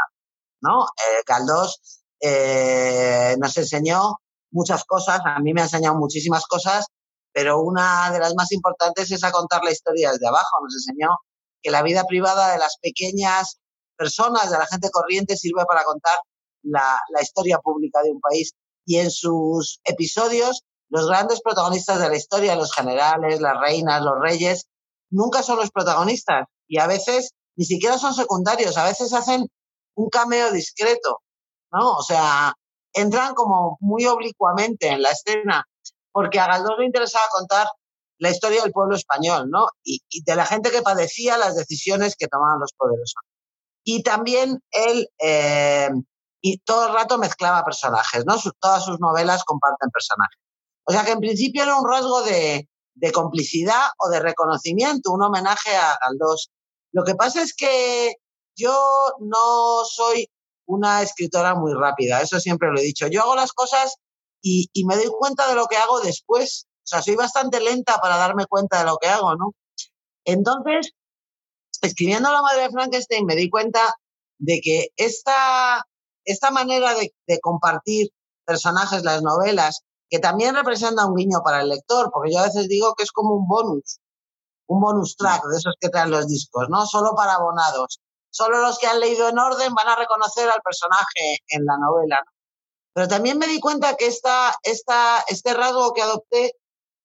¿no? 0.61 0.85
Eh, 0.85 1.23
Galdós 1.27 2.05
eh, 2.21 3.35
nos 3.41 3.57
enseñó 3.57 4.19
muchas 4.53 4.85
cosas, 4.85 5.21
a 5.25 5.41
mí 5.41 5.53
me 5.53 5.63
ha 5.63 5.65
enseñado 5.65 5.97
muchísimas 5.97 6.47
cosas 6.47 6.87
pero 7.33 7.61
una 7.61 8.11
de 8.11 8.19
las 8.19 8.35
más 8.35 8.53
importantes 8.53 9.11
es 9.11 9.25
a 9.25 9.33
contar 9.33 9.63
la 9.65 9.73
historia 9.73 10.13
desde 10.13 10.29
abajo. 10.29 10.63
Nos 10.63 10.75
enseñó 10.75 11.09
que 11.63 11.71
la 11.71 11.83
vida 11.83 12.05
privada 12.05 12.53
de 12.53 12.59
las 12.59 12.77
pequeñas 12.81 13.59
personas, 13.97 14.51
de 14.51 14.59
la 14.59 14.67
gente 14.67 14.91
corriente, 14.91 15.37
sirve 15.37 15.65
para 15.67 15.85
contar 15.85 16.19
la, 16.63 16.99
la 17.11 17.23
historia 17.23 17.59
pública 17.59 18.03
de 18.03 18.11
un 18.11 18.21
país. 18.21 18.53
Y 18.85 18.99
en 18.99 19.11
sus 19.11 19.81
episodios, 19.85 20.63
los 20.89 21.09
grandes 21.09 21.41
protagonistas 21.41 22.01
de 22.01 22.09
la 22.09 22.17
historia, 22.17 22.57
los 22.57 22.75
generales, 22.75 23.41
las 23.41 23.59
reinas, 23.59 24.03
los 24.03 24.21
reyes, 24.21 24.67
nunca 25.11 25.43
son 25.43 25.57
los 25.57 25.71
protagonistas. 25.71 26.47
Y 26.69 26.79
a 26.79 26.87
veces 26.87 27.33
ni 27.57 27.65
siquiera 27.65 27.99
son 27.99 28.15
secundarios, 28.15 28.77
a 28.77 28.85
veces 28.85 29.13
hacen 29.13 29.47
un 29.95 30.09
cameo 30.09 30.51
discreto, 30.53 31.21
¿no? 31.71 31.93
O 31.93 32.03
sea, 32.03 32.55
entran 32.93 33.35
como 33.35 33.77
muy 33.81 34.07
oblicuamente 34.07 34.89
en 34.89 35.03
la 35.03 35.11
escena 35.11 35.65
porque 36.13 36.39
a 36.39 36.47
Galdós 36.47 36.79
le 36.79 36.87
interesaba 36.87 37.25
contar 37.31 37.67
la 38.19 38.31
historia 38.31 38.63
del 38.63 38.73
pueblo 38.73 38.95
español, 38.95 39.51
¿no? 39.51 39.67
Y, 39.83 40.01
de 40.25 40.37
la 40.37 40.47
gente 40.47 40.71
que 40.71 40.83
padecía 40.83 41.39
las 41.39 41.57
decisiones 41.57 42.15
que 42.17 42.29
tomaban 42.29 42.61
los 42.61 42.73
poderosos. 42.77 43.23
Y 43.85 44.03
también 44.05 44.63
él, 44.71 45.09
eh, 45.19 45.91
y 46.41 46.59
todo 46.59 46.87
el 46.87 46.95
rato 46.95 47.19
mezclaba 47.19 47.65
personajes, 47.65 48.25
¿no? 48.25 48.37
todas 48.61 48.85
sus 48.85 49.01
novelas 49.01 49.43
comparten 49.45 49.91
personajes. 49.91 50.39
O 50.85 50.93
sea 50.93 51.05
que 51.05 51.13
en 51.13 51.21
principio 51.21 51.65
era 51.65 51.77
un 51.77 51.89
rasgo 51.89 52.23
de, 52.23 52.69
de 52.95 53.13
complicidad 53.13 53.89
o 53.99 54.09
de 54.09 54.21
reconocimiento, 54.21 55.13
un 55.13 55.23
homenaje 55.23 55.75
a 55.75 55.99
Galdós. 56.01 56.51
Lo 56.93 57.05
que 57.05 57.15
pasa 57.15 57.43
es 57.43 57.55
que 57.55 58.15
yo 58.57 59.15
no 59.21 59.85
soy 59.85 60.29
una 60.67 61.03
escritora 61.03 61.55
muy 61.55 61.73
rápida, 61.75 62.21
eso 62.21 62.39
siempre 62.39 62.71
lo 62.71 62.79
he 62.79 62.85
dicho. 62.85 63.09
Yo 63.09 63.23
hago 63.23 63.35
las 63.35 63.53
cosas 63.53 63.97
y, 64.43 64.85
me 64.85 64.97
doy 64.97 65.07
cuenta 65.07 65.49
de 65.49 65.55
lo 65.55 65.67
que 65.67 65.77
hago 65.77 66.01
después. 66.01 66.67
O 66.79 66.87
sea, 66.87 67.01
soy 67.01 67.15
bastante 67.15 67.61
lenta 67.61 67.99
para 67.99 68.17
darme 68.17 68.47
cuenta 68.47 68.81
de 68.81 68.85
lo 68.85 68.99
que 68.99 69.09
hago, 69.09 69.37
¿no? 69.37 69.55
Entonces, 70.25 70.93
escribiendo 71.81 72.33
La 72.33 72.43
Madre 72.43 72.63
de 72.63 72.71
Frankenstein, 72.71 73.25
me 73.25 73.37
di 73.37 73.49
cuenta 73.49 73.95
de 74.39 74.61
que 74.61 74.89
esta, 74.97 75.85
esta 76.25 76.51
manera 76.51 76.95
de, 76.95 77.15
de 77.27 77.41
compartir 77.41 78.11
personajes, 78.45 79.05
las 79.05 79.23
novelas, 79.23 79.83
que 80.11 80.19
también 80.19 80.55
representa 80.55 81.07
un 81.07 81.15
guiño 81.15 81.41
para 81.45 81.63
el 81.63 81.69
lector, 81.69 82.11
porque 82.13 82.33
yo 82.33 82.41
a 82.41 82.45
veces 82.45 82.69
digo 82.69 82.95
que 82.95 83.05
es 83.05 83.13
como 83.13 83.35
un 83.35 83.47
bonus, 83.47 84.01
un 84.67 84.81
bonus 84.81 85.17
track 85.17 85.45
de 85.45 85.57
esos 85.57 85.75
que 85.81 85.89
traen 85.89 86.11
los 86.11 86.27
discos, 86.27 86.69
¿no? 86.69 86.85
Solo 86.87 87.15
para 87.15 87.35
abonados. 87.35 88.01
Solo 88.31 88.61
los 88.63 88.79
que 88.79 88.87
han 88.87 89.01
leído 89.01 89.29
en 89.29 89.39
orden 89.39 89.75
van 89.75 89.89
a 89.89 89.97
reconocer 89.97 90.49
al 90.49 90.61
personaje 90.63 91.39
en 91.49 91.65
la 91.65 91.77
novela. 91.79 92.21
¿no? 92.25 92.32
Pero 92.95 93.09
también 93.09 93.39
me 93.39 93.47
di 93.47 93.59
cuenta 93.61 93.97
que 93.97 94.07
esta, 94.07 94.55
esta, 94.63 95.25
este 95.29 95.55
rasgo 95.55 95.93
que 95.93 96.03
adopté 96.03 96.53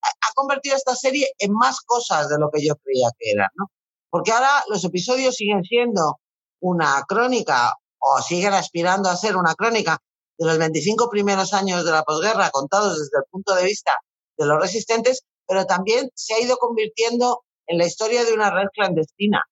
ha 0.04 0.34
convertido 0.36 0.76
esta 0.76 0.96
serie 0.96 1.28
en 1.40 1.54
más 1.54 1.82
cosas 1.82 2.30
de 2.30 2.38
lo 2.38 2.50
que 2.52 2.66
yo 2.66 2.76
creía 2.76 3.10
que 3.18 3.32
era, 3.32 3.50
¿no? 3.56 3.68
Porque 4.10 4.32
ahora 4.32 4.64
los 4.70 4.84
episodios 4.84 5.36
siguen 5.36 5.64
siendo 5.64 6.20
una 6.62 7.04
crónica 7.08 7.74
o 8.00 8.22
siguen 8.22 8.54
aspirando 8.54 9.10
a 9.10 9.16
ser 9.16 9.36
una 9.36 9.56
crónica 9.56 9.98
de 10.38 10.46
los 10.46 10.58
25 10.58 11.10
primeros 11.10 11.54
años 11.54 11.84
de 11.84 11.92
la 11.92 12.04
posguerra 12.04 12.50
contados 12.52 13.00
desde 13.00 13.18
el 13.18 13.24
punto 13.30 13.56
de 13.56 13.66
vista 13.66 13.92
de 14.38 14.46
los 14.46 14.60
resistentes, 14.60 15.24
pero 15.48 15.66
también 15.66 16.10
se 16.14 16.36
ha 16.36 16.40
ido 16.40 16.58
convirtiendo 16.58 17.44
en 17.66 17.80
la 17.80 17.86
historia 17.86 18.24
de 18.24 18.34
una 18.34 18.52
red 18.52 18.68
clandestina, 18.74 19.44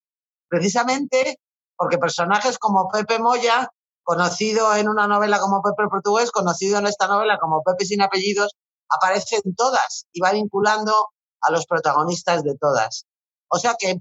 precisamente 0.47 1.39
porque 1.75 1.97
personajes 1.97 2.57
como 2.57 2.87
Pepe 2.87 3.19
Moya 3.19 3.69
conocido 4.05 4.73
en 4.75 4.87
una 4.87 5.07
novela 5.07 5.39
como 5.39 5.61
Pepe 5.61 5.83
el 5.83 5.89
Portugués, 5.89 6.31
conocido 6.31 6.77
en 6.77 6.87
esta 6.87 7.07
novela 7.07 7.37
como 7.39 7.61
Pepe 7.63 7.85
sin 7.85 8.01
apellidos, 8.01 8.55
aparecen 8.89 9.41
todas 9.57 10.05
y 10.13 10.21
va 10.21 10.31
vinculando 10.31 10.93
a 11.41 11.51
los 11.51 11.65
protagonistas 11.65 12.43
de 12.43 12.55
todas. 12.55 13.05
O 13.49 13.57
sea 13.57 13.75
que 13.77 13.95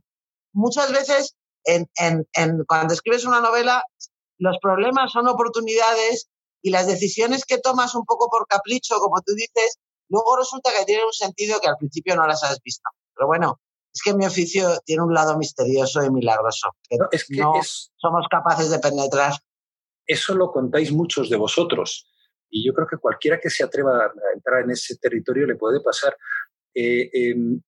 muchas 0.52 0.92
veces 0.92 1.34
en, 1.64 1.88
en, 1.96 2.28
en, 2.34 2.64
cuando 2.68 2.92
escribes 2.92 3.24
una 3.24 3.40
novela, 3.40 3.82
los 4.38 4.58
problemas 4.60 5.10
son 5.10 5.26
oportunidades 5.26 6.28
y 6.62 6.70
las 6.70 6.86
decisiones 6.86 7.44
que 7.44 7.58
tomas 7.58 7.94
un 7.94 8.04
poco 8.04 8.28
por 8.28 8.46
capricho, 8.46 8.98
como 8.98 9.22
tú 9.22 9.34
dices, 9.34 9.78
luego 10.08 10.36
resulta 10.36 10.70
que 10.78 10.84
tienen 10.84 11.06
un 11.06 11.12
sentido 11.12 11.60
que 11.60 11.68
al 11.68 11.76
principio 11.78 12.14
no 12.14 12.26
las 12.26 12.42
has 12.44 12.60
visto. 12.62 12.88
Pero 13.14 13.26
bueno, 13.26 13.58
es 13.94 14.02
que 14.02 14.12
mi 14.12 14.26
oficio 14.26 14.80
tiene 14.84 15.02
un 15.02 15.14
lado 15.14 15.38
misterioso 15.38 16.02
y 16.02 16.10
milagroso, 16.10 16.70
que 16.88 16.96
no, 16.98 17.06
es 17.10 17.24
que 17.24 17.42
somos 17.96 18.26
capaces 18.30 18.70
de 18.70 18.78
penetrar. 18.80 19.32
Eso 20.06 20.34
lo 20.34 20.50
contáis 20.50 20.92
muchos 20.92 21.30
de 21.30 21.36
vosotros. 21.36 22.08
Y 22.50 22.66
yo 22.66 22.72
creo 22.72 22.86
que 22.86 22.98
cualquiera 22.98 23.40
que 23.40 23.50
se 23.50 23.64
atreva 23.64 24.04
a 24.04 24.12
entrar 24.34 24.62
en 24.62 24.70
ese 24.70 24.96
territorio 24.96 25.46
le 25.46 25.56
puede 25.56 25.80
pasar. 25.80 26.16
Eh, 26.74 27.10
em, 27.12 27.60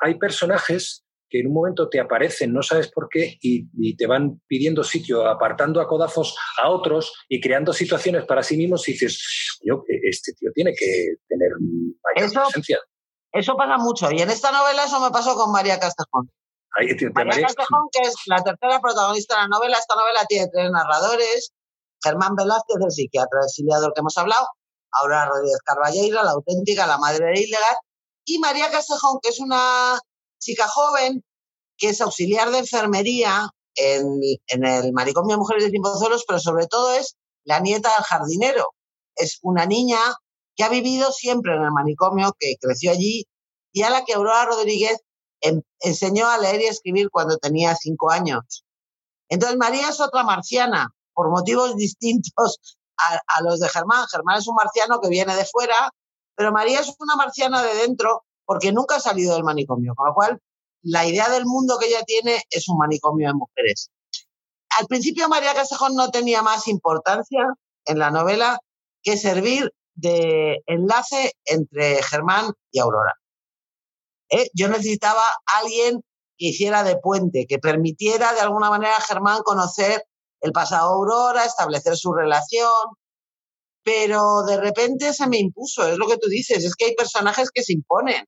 hay 0.00 0.18
personajes 0.18 1.04
que 1.28 1.40
en 1.40 1.48
un 1.48 1.54
momento 1.54 1.88
te 1.88 2.00
aparecen, 2.00 2.52
no 2.52 2.62
sabes 2.62 2.90
por 2.90 3.08
qué, 3.08 3.38
y, 3.40 3.96
te 3.96 4.06
van 4.06 4.40
pidiendo 4.46 4.84
sitio, 4.84 5.26
apartando 5.26 5.80
a 5.80 5.88
codazos 5.88 6.36
a 6.62 6.70
otros 6.70 7.12
y 7.28 7.40
creando 7.40 7.72
situaciones 7.72 8.24
para 8.24 8.42
sí 8.42 8.56
mismos 8.56 8.88
y 8.88 8.92
dices, 8.92 9.58
yo, 9.62 9.82
este 9.88 10.32
tío 10.34 10.50
tiene 10.54 10.72
que 10.78 11.16
tener 11.28 11.50
mayor 11.60 12.30
eso, 12.30 12.42
presencia. 12.42 12.78
Eso 13.32 13.56
pasa 13.56 13.78
mucho. 13.78 14.10
Y 14.12 14.20
en 14.20 14.30
esta 14.30 14.52
novela 14.52 14.84
eso 14.84 15.00
me 15.00 15.10
pasó 15.10 15.34
con 15.34 15.50
María 15.50 15.80
Castejón. 15.80 16.30
María 17.14 17.42
Castejón, 17.42 17.88
que 17.92 18.08
es 18.08 18.14
la 18.26 18.42
tercera 18.42 18.80
protagonista 18.80 19.36
de 19.36 19.42
la 19.42 19.48
novela. 19.48 19.78
Esta 19.78 19.94
novela 19.94 20.24
tiene 20.26 20.48
tres 20.52 20.70
narradores. 20.70 21.52
Germán 22.04 22.36
Velázquez, 22.36 22.76
el 22.84 22.92
psiquiatra 22.92 23.40
exiliado 23.44 23.82
del 23.82 23.92
que 23.94 24.00
hemos 24.00 24.16
hablado, 24.18 24.46
Aurora 24.92 25.26
Rodríguez 25.26 25.58
Carballeira, 25.64 26.22
la 26.22 26.32
auténtica, 26.32 26.86
la 26.86 26.98
madre 26.98 27.26
de 27.26 27.58
y 28.26 28.38
María 28.38 28.70
Castejón, 28.70 29.18
que 29.22 29.30
es 29.30 29.40
una 29.40 29.98
chica 30.38 30.68
joven 30.68 31.22
que 31.76 31.88
es 31.88 32.00
auxiliar 32.00 32.50
de 32.50 32.58
enfermería 32.58 33.50
en, 33.74 34.20
en 34.46 34.64
el 34.64 34.92
manicomio 34.92 35.34
de 35.34 35.38
Mujeres 35.38 35.64
de 35.64 35.70
Timpozuelos, 35.70 36.24
pero 36.26 36.38
sobre 36.38 36.66
todo 36.66 36.94
es 36.94 37.16
la 37.44 37.60
nieta 37.60 37.90
del 37.90 38.04
jardinero. 38.04 38.74
Es 39.16 39.38
una 39.42 39.66
niña 39.66 39.98
que 40.54 40.64
ha 40.64 40.68
vivido 40.68 41.10
siempre 41.12 41.54
en 41.54 41.62
el 41.62 41.72
manicomio, 41.72 42.32
que 42.38 42.54
creció 42.60 42.92
allí 42.92 43.26
y 43.72 43.82
a 43.82 43.90
la 43.90 44.04
que 44.04 44.14
Aurora 44.14 44.46
Rodríguez 44.46 45.00
enseñó 45.80 46.28
a 46.28 46.38
leer 46.38 46.62
y 46.62 46.66
escribir 46.66 47.10
cuando 47.10 47.36
tenía 47.38 47.74
cinco 47.74 48.10
años. 48.10 48.64
Entonces 49.28 49.58
María 49.58 49.88
es 49.88 50.00
otra 50.00 50.22
marciana, 50.22 50.94
por 51.14 51.30
motivos 51.30 51.76
distintos 51.76 52.76
a, 52.96 53.42
los 53.42 53.60
de 53.60 53.68
Germán. 53.68 54.06
Germán 54.08 54.38
es 54.38 54.46
un 54.46 54.54
marciano 54.54 55.00
que 55.00 55.08
viene 55.08 55.34
de 55.34 55.44
fuera, 55.44 55.90
pero 56.34 56.52
María 56.52 56.80
es 56.80 56.94
una 56.98 57.16
marciana 57.16 57.62
de 57.62 57.74
dentro 57.74 58.24
porque 58.44 58.72
nunca 58.72 58.96
ha 58.96 59.00
salido 59.00 59.34
del 59.34 59.44
manicomio, 59.44 59.94
con 59.94 60.08
lo 60.08 60.14
cual 60.14 60.40
la 60.82 61.06
idea 61.06 61.28
del 61.30 61.46
mundo 61.46 61.78
que 61.78 61.86
ella 61.86 62.02
tiene 62.02 62.42
es 62.50 62.68
un 62.68 62.76
manicomio 62.76 63.28
de 63.28 63.34
mujeres. 63.34 63.90
Al 64.78 64.86
principio 64.86 65.28
María 65.28 65.54
Castejón 65.54 65.94
no 65.94 66.10
tenía 66.10 66.42
más 66.42 66.68
importancia 66.68 67.46
en 67.86 67.98
la 67.98 68.10
novela 68.10 68.58
que 69.02 69.16
servir 69.16 69.72
de 69.94 70.62
enlace 70.66 71.32
entre 71.44 72.02
Germán 72.02 72.52
y 72.70 72.80
Aurora. 72.80 73.14
¿Eh? 74.30 74.50
Yo 74.54 74.68
necesitaba 74.68 75.22
alguien 75.62 76.02
que 76.36 76.46
hiciera 76.46 76.82
de 76.82 76.96
puente, 76.96 77.46
que 77.46 77.58
permitiera 77.58 78.32
de 78.32 78.40
alguna 78.40 78.70
manera 78.70 78.96
a 78.96 79.00
Germán 79.00 79.42
conocer 79.42 80.04
el 80.44 80.52
pasado 80.52 80.92
Aurora, 80.92 81.46
establecer 81.46 81.96
su 81.96 82.12
relación, 82.12 82.70
pero 83.82 84.42
de 84.42 84.58
repente 84.58 85.14
se 85.14 85.26
me 85.26 85.38
impuso, 85.38 85.88
es 85.88 85.96
lo 85.96 86.06
que 86.06 86.18
tú 86.18 86.28
dices, 86.28 86.62
es 86.64 86.74
que 86.76 86.86
hay 86.86 86.94
personajes 86.94 87.50
que 87.50 87.62
se 87.62 87.72
imponen, 87.72 88.26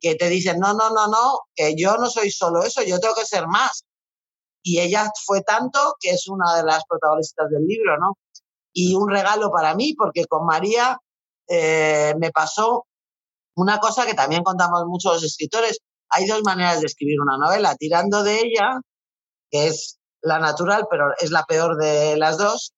que 0.00 0.14
te 0.14 0.28
dicen, 0.28 0.60
no, 0.60 0.74
no, 0.74 0.90
no, 0.90 1.08
no, 1.08 1.40
que 1.56 1.74
yo 1.76 1.96
no 1.96 2.08
soy 2.08 2.30
solo 2.30 2.62
eso, 2.62 2.82
yo 2.84 3.00
tengo 3.00 3.14
que 3.16 3.26
ser 3.26 3.48
más. 3.48 3.84
y 4.62 4.80
ella 4.80 5.10
fue 5.26 5.42
tanto 5.42 5.96
que 6.00 6.10
es 6.10 6.28
una 6.28 6.56
de 6.56 6.64
las 6.64 6.84
protagonistas 6.88 7.50
del 7.50 7.66
libro, 7.66 7.98
¿no? 7.98 8.18
Y 8.72 8.94
un 8.94 9.10
regalo 9.10 9.50
para 9.50 9.74
mí, 9.74 9.94
porque 9.94 10.26
con 10.26 10.46
María 10.46 10.98
eh, 11.48 12.14
me 12.18 12.30
pasó 12.30 12.86
una 13.56 13.78
cosa 13.80 14.06
que 14.06 14.14
también 14.14 14.44
contamos 14.44 14.84
muchos 14.86 15.14
los 15.14 15.24
escritores. 15.24 15.80
Hay 16.10 16.26
dos 16.26 16.42
maneras 16.44 16.80
de 16.80 16.86
escribir 16.86 17.20
una 17.20 17.38
novela, 17.38 17.74
tirando 17.76 18.22
de 18.22 18.40
ella, 18.40 18.80
que 19.50 19.68
es 19.68 19.99
la 20.22 20.38
natural, 20.38 20.86
pero 20.90 21.12
es 21.18 21.30
la 21.30 21.44
peor 21.44 21.76
de 21.76 22.16
las 22.16 22.38
dos, 22.38 22.74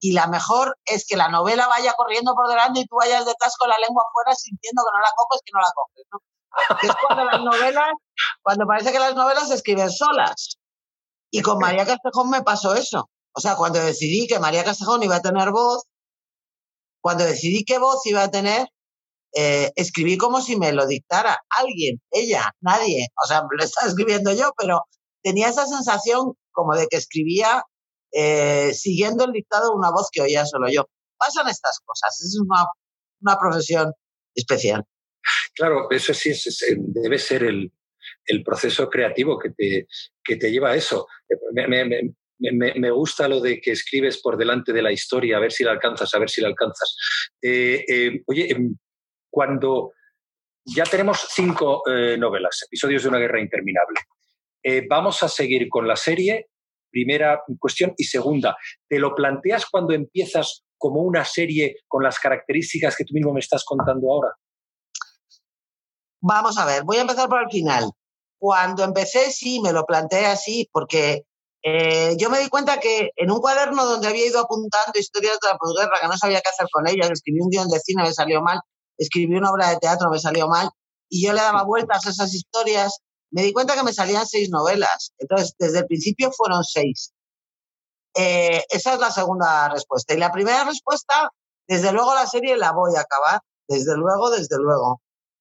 y 0.00 0.12
la 0.12 0.26
mejor 0.26 0.76
es 0.84 1.06
que 1.06 1.16
la 1.16 1.28
novela 1.28 1.68
vaya 1.68 1.94
corriendo 1.94 2.34
por 2.34 2.48
delante 2.48 2.80
y 2.80 2.86
tú 2.86 2.96
vayas 2.96 3.24
detrás 3.24 3.56
con 3.56 3.68
la 3.68 3.76
lengua 3.86 4.04
afuera 4.08 4.34
sintiendo 4.34 4.82
que 4.82 4.96
no 4.96 5.00
la 5.00 5.12
coges, 5.16 5.40
que 5.44 5.52
no 5.54 5.60
la 5.60 5.72
coges. 5.74 6.06
¿no? 6.12 6.20
es 6.82 6.96
cuando 7.00 7.24
las 7.24 7.40
novelas, 7.42 7.92
cuando 8.42 8.66
parece 8.66 8.92
que 8.92 8.98
las 8.98 9.14
novelas 9.14 9.48
se 9.48 9.54
escriben 9.54 9.90
solas. 9.90 10.58
Y 11.30 11.42
con 11.42 11.58
María 11.58 11.86
Castejón 11.86 12.30
me 12.30 12.42
pasó 12.42 12.74
eso. 12.74 13.08
O 13.32 13.40
sea, 13.40 13.56
cuando 13.56 13.80
decidí 13.80 14.26
que 14.26 14.38
María 14.38 14.64
Castejón 14.64 15.02
iba 15.02 15.16
a 15.16 15.22
tener 15.22 15.50
voz, 15.50 15.84
cuando 17.02 17.24
decidí 17.24 17.64
qué 17.64 17.78
voz 17.78 18.04
iba 18.06 18.22
a 18.22 18.30
tener, 18.30 18.68
eh, 19.34 19.72
escribí 19.76 20.16
como 20.16 20.40
si 20.40 20.56
me 20.56 20.72
lo 20.72 20.86
dictara 20.86 21.38
alguien, 21.50 22.00
ella, 22.10 22.52
nadie. 22.60 23.08
O 23.22 23.26
sea, 23.26 23.42
lo 23.50 23.64
estaba 23.64 23.88
escribiendo 23.88 24.32
yo, 24.32 24.52
pero 24.56 24.82
tenía 25.22 25.48
esa 25.48 25.66
sensación 25.66 26.34
como 26.56 26.74
de 26.74 26.86
que 26.88 26.96
escribía 26.96 27.62
eh, 28.12 28.72
siguiendo 28.72 29.24
el 29.24 29.32
dictado 29.32 29.74
una 29.74 29.90
voz 29.90 30.08
que 30.10 30.22
oía 30.22 30.46
solo 30.46 30.68
yo. 30.70 30.88
Pasan 31.18 31.48
estas 31.48 31.80
cosas, 31.84 32.18
es 32.20 32.38
una, 32.40 32.64
una 33.20 33.38
profesión 33.38 33.92
especial. 34.34 34.84
Claro, 35.54 35.90
eso 35.90 36.14
sí 36.14 36.32
debe 36.78 37.18
ser 37.18 37.44
el, 37.44 37.70
el, 38.26 38.42
proceso 38.42 38.88
creativo 38.88 39.38
que 39.38 39.50
te, 39.50 39.86
que 40.24 40.36
te 40.36 40.50
lleva 40.50 40.70
a 40.70 40.76
eso. 40.76 41.06
Me, 41.52 41.66
me, 41.66 42.74
me, 42.74 42.90
gusta 42.90 43.28
lo 43.28 43.40
de 43.40 43.60
que 43.60 43.72
escribes 43.72 44.20
por 44.22 44.36
delante 44.36 44.72
de 44.72 44.82
la 44.82 44.92
historia, 44.92 45.36
a 45.36 45.40
ver 45.40 45.52
si 45.52 45.64
la 45.64 45.72
alcanzas, 45.72 46.14
a 46.14 46.18
ver 46.18 46.30
si 46.30 46.40
la 46.40 46.48
alcanzas. 46.48 46.96
Eh, 47.42 47.84
eh, 47.88 48.22
oye, 48.26 48.52
em, 48.52 48.76
cuando 49.30 49.92
ya 50.64 50.84
tenemos 50.84 51.26
cinco 51.30 51.82
novelas, 52.18 52.64
episodios 52.66 53.02
de 53.02 53.08
una 53.08 53.18
guerra 53.18 53.40
interminable, 53.40 54.00
vamos 54.88 55.22
a 55.22 55.28
seguir 55.28 55.68
con 55.68 55.86
la 55.86 55.96
serie 55.96 56.48
Primera 56.96 57.42
cuestión. 57.60 57.92
Y 57.98 58.04
segunda, 58.04 58.56
¿te 58.88 58.98
lo 58.98 59.14
planteas 59.14 59.66
cuando 59.66 59.92
empiezas 59.92 60.62
como 60.78 61.02
una 61.02 61.26
serie 61.26 61.76
con 61.86 62.02
las 62.02 62.18
características 62.18 62.96
que 62.96 63.04
tú 63.04 63.12
mismo 63.12 63.34
me 63.34 63.40
estás 63.40 63.64
contando 63.66 64.10
ahora? 64.10 64.30
Vamos 66.22 66.56
a 66.56 66.64
ver, 66.64 66.84
voy 66.84 66.96
a 66.96 67.02
empezar 67.02 67.28
por 67.28 67.42
el 67.42 67.50
final. 67.50 67.90
Cuando 68.38 68.82
empecé, 68.82 69.30
sí, 69.30 69.60
me 69.60 69.72
lo 69.72 69.84
planteé 69.84 70.24
así, 70.24 70.70
porque 70.72 71.24
eh, 71.62 72.16
yo 72.18 72.30
me 72.30 72.38
di 72.38 72.48
cuenta 72.48 72.80
que 72.80 73.10
en 73.14 73.30
un 73.30 73.40
cuaderno 73.40 73.84
donde 73.84 74.08
había 74.08 74.26
ido 74.26 74.40
apuntando 74.40 74.98
historias 74.98 75.38
de 75.42 75.48
la 75.50 75.58
posguerra, 75.58 75.98
que 76.00 76.08
no 76.08 76.16
sabía 76.16 76.40
qué 76.40 76.48
hacer 76.48 76.66
con 76.72 76.88
ellas, 76.88 77.10
escribí 77.10 77.40
un 77.42 77.50
guion 77.50 77.68
de 77.68 77.80
cine, 77.80 78.04
me 78.04 78.12
salió 78.14 78.40
mal, 78.40 78.60
escribí 78.96 79.36
una 79.36 79.50
obra 79.50 79.68
de 79.68 79.78
teatro, 79.78 80.08
me 80.10 80.18
salió 80.18 80.48
mal, 80.48 80.70
y 81.10 81.26
yo 81.26 81.34
le 81.34 81.42
daba 81.42 81.64
vueltas 81.64 82.06
a 82.06 82.10
esas 82.10 82.34
historias 82.34 83.00
me 83.30 83.42
di 83.42 83.52
cuenta 83.52 83.74
que 83.74 83.82
me 83.82 83.92
salían 83.92 84.26
seis 84.26 84.50
novelas. 84.50 85.12
Entonces, 85.18 85.54
desde 85.58 85.80
el 85.80 85.86
principio 85.86 86.30
fueron 86.32 86.64
seis. 86.64 87.12
Eh, 88.14 88.64
esa 88.70 88.94
es 88.94 89.00
la 89.00 89.10
segunda 89.10 89.68
respuesta. 89.68 90.14
Y 90.14 90.18
la 90.18 90.32
primera 90.32 90.64
respuesta, 90.64 91.30
desde 91.68 91.92
luego 91.92 92.14
la 92.14 92.26
serie 92.26 92.56
la 92.56 92.72
voy 92.72 92.96
a 92.96 93.00
acabar. 93.00 93.40
Desde 93.68 93.96
luego, 93.96 94.30
desde 94.30 94.56
luego. 94.58 95.00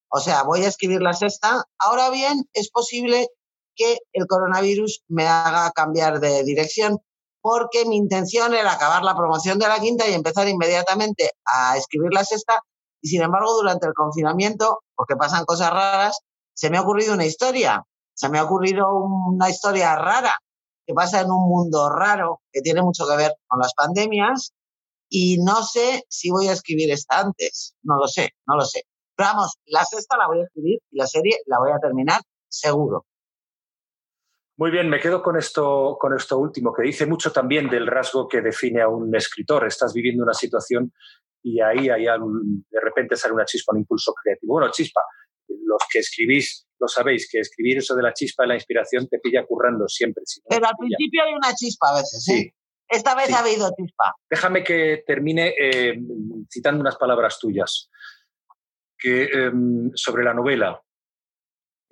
O 0.09 0.19
sea, 0.19 0.43
voy 0.43 0.63
a 0.63 0.67
escribir 0.67 1.01
la 1.01 1.13
sexta. 1.13 1.63
Ahora 1.79 2.09
bien, 2.09 2.45
es 2.53 2.69
posible 2.69 3.27
que 3.75 3.97
el 4.13 4.27
coronavirus 4.27 5.03
me 5.07 5.27
haga 5.27 5.71
cambiar 5.71 6.19
de 6.19 6.43
dirección 6.43 6.99
porque 7.41 7.85
mi 7.85 7.97
intención 7.97 8.55
era 8.55 8.71
acabar 8.71 9.03
la 9.03 9.15
promoción 9.15 9.59
de 9.59 9.67
la 9.67 9.79
quinta 9.79 10.07
y 10.07 10.13
empezar 10.13 10.47
inmediatamente 10.47 11.29
a 11.45 11.77
escribir 11.77 12.11
la 12.11 12.23
sexta. 12.23 12.59
Y 13.01 13.09
sin 13.09 13.21
embargo, 13.21 13.53
durante 13.53 13.85
el 13.85 13.93
confinamiento, 13.93 14.79
porque 14.95 15.15
pasan 15.15 15.45
cosas 15.45 15.69
raras, 15.69 16.19
se 16.55 16.69
me 16.69 16.77
ha 16.77 16.81
ocurrido 16.81 17.13
una 17.13 17.25
historia, 17.25 17.83
se 18.13 18.29
me 18.29 18.39
ha 18.39 18.43
ocurrido 18.43 18.87
una 18.93 19.49
historia 19.49 19.95
rara 19.95 20.35
que 20.87 20.93
pasa 20.93 21.21
en 21.21 21.29
un 21.29 21.47
mundo 21.49 21.89
raro 21.89 22.41
que 22.51 22.61
tiene 22.61 22.81
mucho 22.81 23.05
que 23.07 23.17
ver 23.17 23.33
con 23.47 23.59
las 23.59 23.73
pandemias 23.73 24.53
y 25.09 25.37
no 25.43 25.63
sé 25.63 26.03
si 26.07 26.31
voy 26.31 26.47
a 26.47 26.53
escribir 26.53 26.91
esta 26.91 27.19
antes, 27.19 27.75
no 27.83 27.97
lo 27.97 28.07
sé, 28.07 28.31
no 28.47 28.55
lo 28.55 28.61
sé. 28.61 28.83
Pero 29.15 29.29
vamos, 29.29 29.57
la 29.65 29.83
sexta 29.83 30.17
la 30.17 30.27
voy 30.27 30.39
a 30.39 30.43
escribir 30.43 30.79
y 30.91 30.97
la 30.97 31.07
serie 31.07 31.37
la 31.45 31.59
voy 31.59 31.71
a 31.71 31.79
terminar 31.79 32.21
seguro. 32.47 33.05
Muy 34.57 34.71
bien, 34.71 34.89
me 34.89 35.01
quedo 35.01 35.21
con 35.21 35.37
esto, 35.37 35.97
con 35.99 36.15
esto 36.15 36.37
último, 36.37 36.73
que 36.73 36.83
dice 36.83 37.05
mucho 37.05 37.31
también 37.31 37.69
del 37.69 37.87
rasgo 37.87 38.27
que 38.27 38.41
define 38.41 38.81
a 38.81 38.87
un 38.87 39.13
escritor. 39.13 39.67
Estás 39.67 39.93
viviendo 39.93 40.23
una 40.23 40.33
situación 40.33 40.93
y 41.43 41.59
ahí 41.59 41.89
hay 41.89 42.05
de 42.05 42.79
repente 42.79 43.17
sale 43.17 43.33
una 43.33 43.45
chispa, 43.45 43.73
un 43.73 43.79
impulso 43.79 44.13
creativo. 44.13 44.53
Bueno, 44.53 44.71
chispa, 44.71 45.01
los 45.63 45.81
que 45.91 45.99
escribís 45.99 46.65
lo 46.79 46.87
sabéis, 46.87 47.29
que 47.31 47.39
escribir 47.39 47.77
eso 47.77 47.95
de 47.95 48.03
la 48.03 48.13
chispa 48.13 48.43
de 48.43 48.49
la 48.49 48.55
inspiración 48.55 49.07
te 49.07 49.19
pilla 49.19 49.45
currando 49.45 49.87
siempre. 49.87 50.23
Pero 50.49 50.67
al 50.67 50.75
principio 50.77 51.23
hay 51.23 51.33
una 51.33 51.53
chispa 51.53 51.89
a 51.91 51.95
veces. 51.95 52.27
¿eh? 52.29 52.33
Sí. 52.33 52.53
Esta 52.87 53.15
vez 53.15 53.31
ha 53.33 53.39
habido 53.39 53.71
chispa. 53.75 54.13
Déjame 54.29 54.63
que 54.63 55.03
termine 55.07 55.53
eh, 55.59 55.97
citando 56.51 56.81
unas 56.81 56.97
palabras 56.97 57.39
tuyas 57.39 57.89
que, 58.97 59.23
em, 59.23 59.91
sobre 59.95 60.23
la 60.23 60.33
novela. 60.33 60.81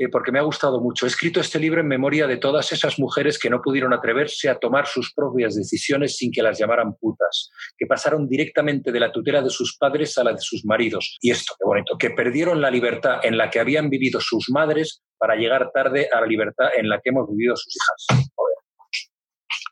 Eh, 0.03 0.09
porque 0.09 0.31
me 0.31 0.39
ha 0.39 0.43
gustado 0.43 0.81
mucho. 0.81 1.05
He 1.05 1.09
escrito 1.09 1.39
este 1.39 1.59
libro 1.59 1.79
en 1.79 1.87
memoria 1.87 2.27
de 2.27 2.37
todas 2.37 2.71
esas 2.71 2.99
mujeres 2.99 3.39
que 3.39 3.49
no 3.49 3.61
pudieron 3.61 3.93
atreverse 3.93 4.49
a 4.49 4.59
tomar 4.59 4.87
sus 4.87 5.13
propias 5.13 5.55
decisiones 5.55 6.17
sin 6.17 6.31
que 6.31 6.41
las 6.41 6.57
llamaran 6.57 6.95
putas, 6.95 7.49
que 7.77 7.85
pasaron 7.85 8.27
directamente 8.27 8.91
de 8.91 8.99
la 8.99 9.11
tutela 9.11 9.41
de 9.41 9.49
sus 9.49 9.77
padres 9.77 10.17
a 10.17 10.23
la 10.23 10.33
de 10.33 10.41
sus 10.41 10.65
maridos. 10.65 11.17
Y 11.21 11.31
esto, 11.31 11.53
qué 11.57 11.65
bonito, 11.65 11.97
que 11.97 12.09
perdieron 12.09 12.61
la 12.61 12.69
libertad 12.69 13.19
en 13.23 13.37
la 13.37 13.49
que 13.49 13.59
habían 13.59 13.89
vivido 13.89 14.19
sus 14.19 14.49
madres 14.49 15.01
para 15.17 15.35
llegar 15.35 15.71
tarde 15.73 16.09
a 16.11 16.21
la 16.21 16.27
libertad 16.27 16.67
en 16.75 16.89
la 16.89 16.99
que 17.01 17.09
hemos 17.09 17.29
vivido 17.29 17.55
sus 17.55 17.73
hijas. 17.75 18.27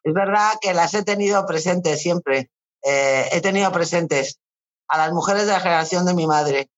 Es 0.04 0.14
verdad 0.14 0.54
que 0.62 0.74
las 0.74 0.94
he 0.94 1.04
tenido 1.04 1.46
presentes 1.46 2.02
siempre. 2.02 2.50
Eh, 2.84 3.26
he 3.32 3.42
tenido 3.42 3.72
presentes 3.72 4.40
a 4.88 4.98
las 4.98 5.12
mujeres 5.12 5.46
de 5.46 5.52
la 5.52 5.60
generación 5.60 6.06
de 6.06 6.14
mi 6.14 6.26
madre, 6.26 6.70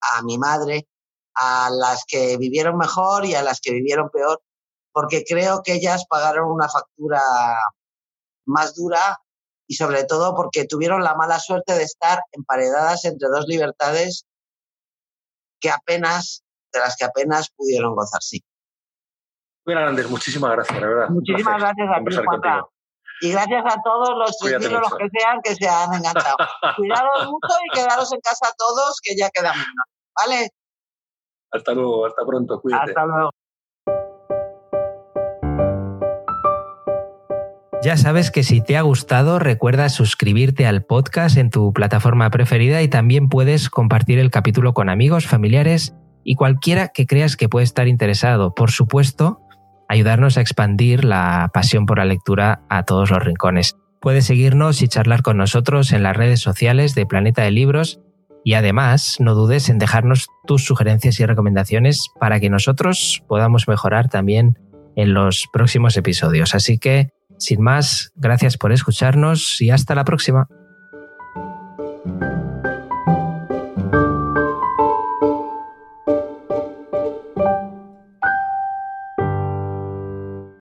a 0.00 0.22
mi 0.22 0.38
madre, 0.38 0.86
a 1.34 1.70
las 1.70 2.04
que 2.06 2.36
vivieron 2.36 2.76
mejor 2.76 3.24
y 3.24 3.34
a 3.34 3.42
las 3.42 3.60
que 3.60 3.72
vivieron 3.72 4.10
peor, 4.10 4.40
porque 4.92 5.24
creo 5.24 5.62
que 5.62 5.74
ellas 5.74 6.04
pagaron 6.08 6.50
una 6.50 6.68
factura 6.68 7.22
más 8.46 8.74
dura 8.74 9.18
y 9.66 9.74
sobre 9.74 10.04
todo 10.04 10.34
porque 10.34 10.66
tuvieron 10.66 11.04
la 11.04 11.14
mala 11.14 11.38
suerte 11.38 11.74
de 11.74 11.84
estar 11.84 12.22
emparedadas 12.32 13.04
entre 13.04 13.28
dos 13.28 13.46
libertades 13.46 14.26
que 15.60 15.70
apenas, 15.70 16.42
de 16.72 16.80
las 16.80 16.96
que 16.96 17.04
apenas 17.04 17.50
pudieron 17.50 17.94
gozar, 17.94 18.22
sí. 18.22 18.42
Bueno, 19.64 19.82
Hernández, 19.82 20.08
muchísimas 20.08 20.50
gracias, 20.52 20.80
la 20.80 20.88
verdad. 20.88 21.08
Muchísimas 21.10 21.60
gracias 21.60 21.88
a 21.88 22.04
ti, 22.04 22.16
Juanca. 22.26 22.66
Y 23.22 23.32
gracias 23.32 23.62
a 23.66 23.82
todos 23.82 24.16
los 24.16 24.38
tres 24.38 24.72
los 24.72 24.94
que 24.94 25.08
sean 25.12 25.40
que 25.42 25.54
se 25.54 25.68
han 25.68 25.92
enganchado. 25.92 26.36
Cuidados 26.76 27.26
mucho 27.26 27.54
y 27.66 27.78
quedaros 27.78 28.12
en 28.12 28.20
casa 28.20 28.52
todos, 28.56 28.98
que 29.02 29.14
ya 29.14 29.28
queda 29.30 29.52
menos. 29.52 29.86
¿Vale? 30.18 30.50
Hasta 31.52 31.74
luego, 31.74 32.06
hasta 32.06 32.24
pronto, 32.26 32.60
cuídate. 32.60 32.90
Hasta 32.90 33.06
luego. 33.06 33.30
Ya 37.82 37.96
sabes 37.96 38.30
que 38.30 38.42
si 38.42 38.60
te 38.60 38.76
ha 38.76 38.82
gustado, 38.82 39.38
recuerda 39.38 39.88
suscribirte 39.88 40.66
al 40.66 40.84
podcast 40.84 41.38
en 41.38 41.48
tu 41.48 41.72
plataforma 41.72 42.28
preferida 42.28 42.82
y 42.82 42.88
también 42.88 43.30
puedes 43.30 43.70
compartir 43.70 44.18
el 44.18 44.30
capítulo 44.30 44.74
con 44.74 44.90
amigos, 44.90 45.26
familiares 45.26 45.94
y 46.22 46.34
cualquiera 46.34 46.88
que 46.88 47.06
creas 47.06 47.38
que 47.38 47.48
puede 47.48 47.64
estar 47.64 47.88
interesado. 47.88 48.54
Por 48.54 48.70
supuesto, 48.70 49.40
ayudarnos 49.88 50.36
a 50.36 50.42
expandir 50.42 51.06
la 51.06 51.50
pasión 51.54 51.86
por 51.86 51.96
la 51.96 52.04
lectura 52.04 52.60
a 52.68 52.82
todos 52.82 53.10
los 53.10 53.24
rincones. 53.24 53.76
Puedes 53.98 54.26
seguirnos 54.26 54.82
y 54.82 54.88
charlar 54.88 55.22
con 55.22 55.38
nosotros 55.38 55.92
en 55.92 56.02
las 56.02 56.14
redes 56.14 56.40
sociales 56.40 56.94
de 56.94 57.06
Planeta 57.06 57.42
de 57.42 57.50
Libros 57.50 57.98
y 58.44 58.54
además, 58.54 59.16
no 59.18 59.34
dudes 59.34 59.68
en 59.68 59.78
dejarnos 59.78 60.28
tus 60.46 60.64
sugerencias 60.64 61.20
y 61.20 61.26
recomendaciones 61.26 62.08
para 62.18 62.40
que 62.40 62.50
nosotros 62.50 63.22
podamos 63.28 63.68
mejorar 63.68 64.08
también 64.08 64.58
en 64.96 65.14
los 65.14 65.46
próximos 65.52 65.96
episodios. 65.96 66.54
Así 66.54 66.78
que, 66.78 67.10
sin 67.38 67.62
más, 67.62 68.12
gracias 68.16 68.56
por 68.56 68.72
escucharnos 68.72 69.60
y 69.60 69.70
hasta 69.70 69.94
la 69.94 70.04
próxima. 70.04 70.48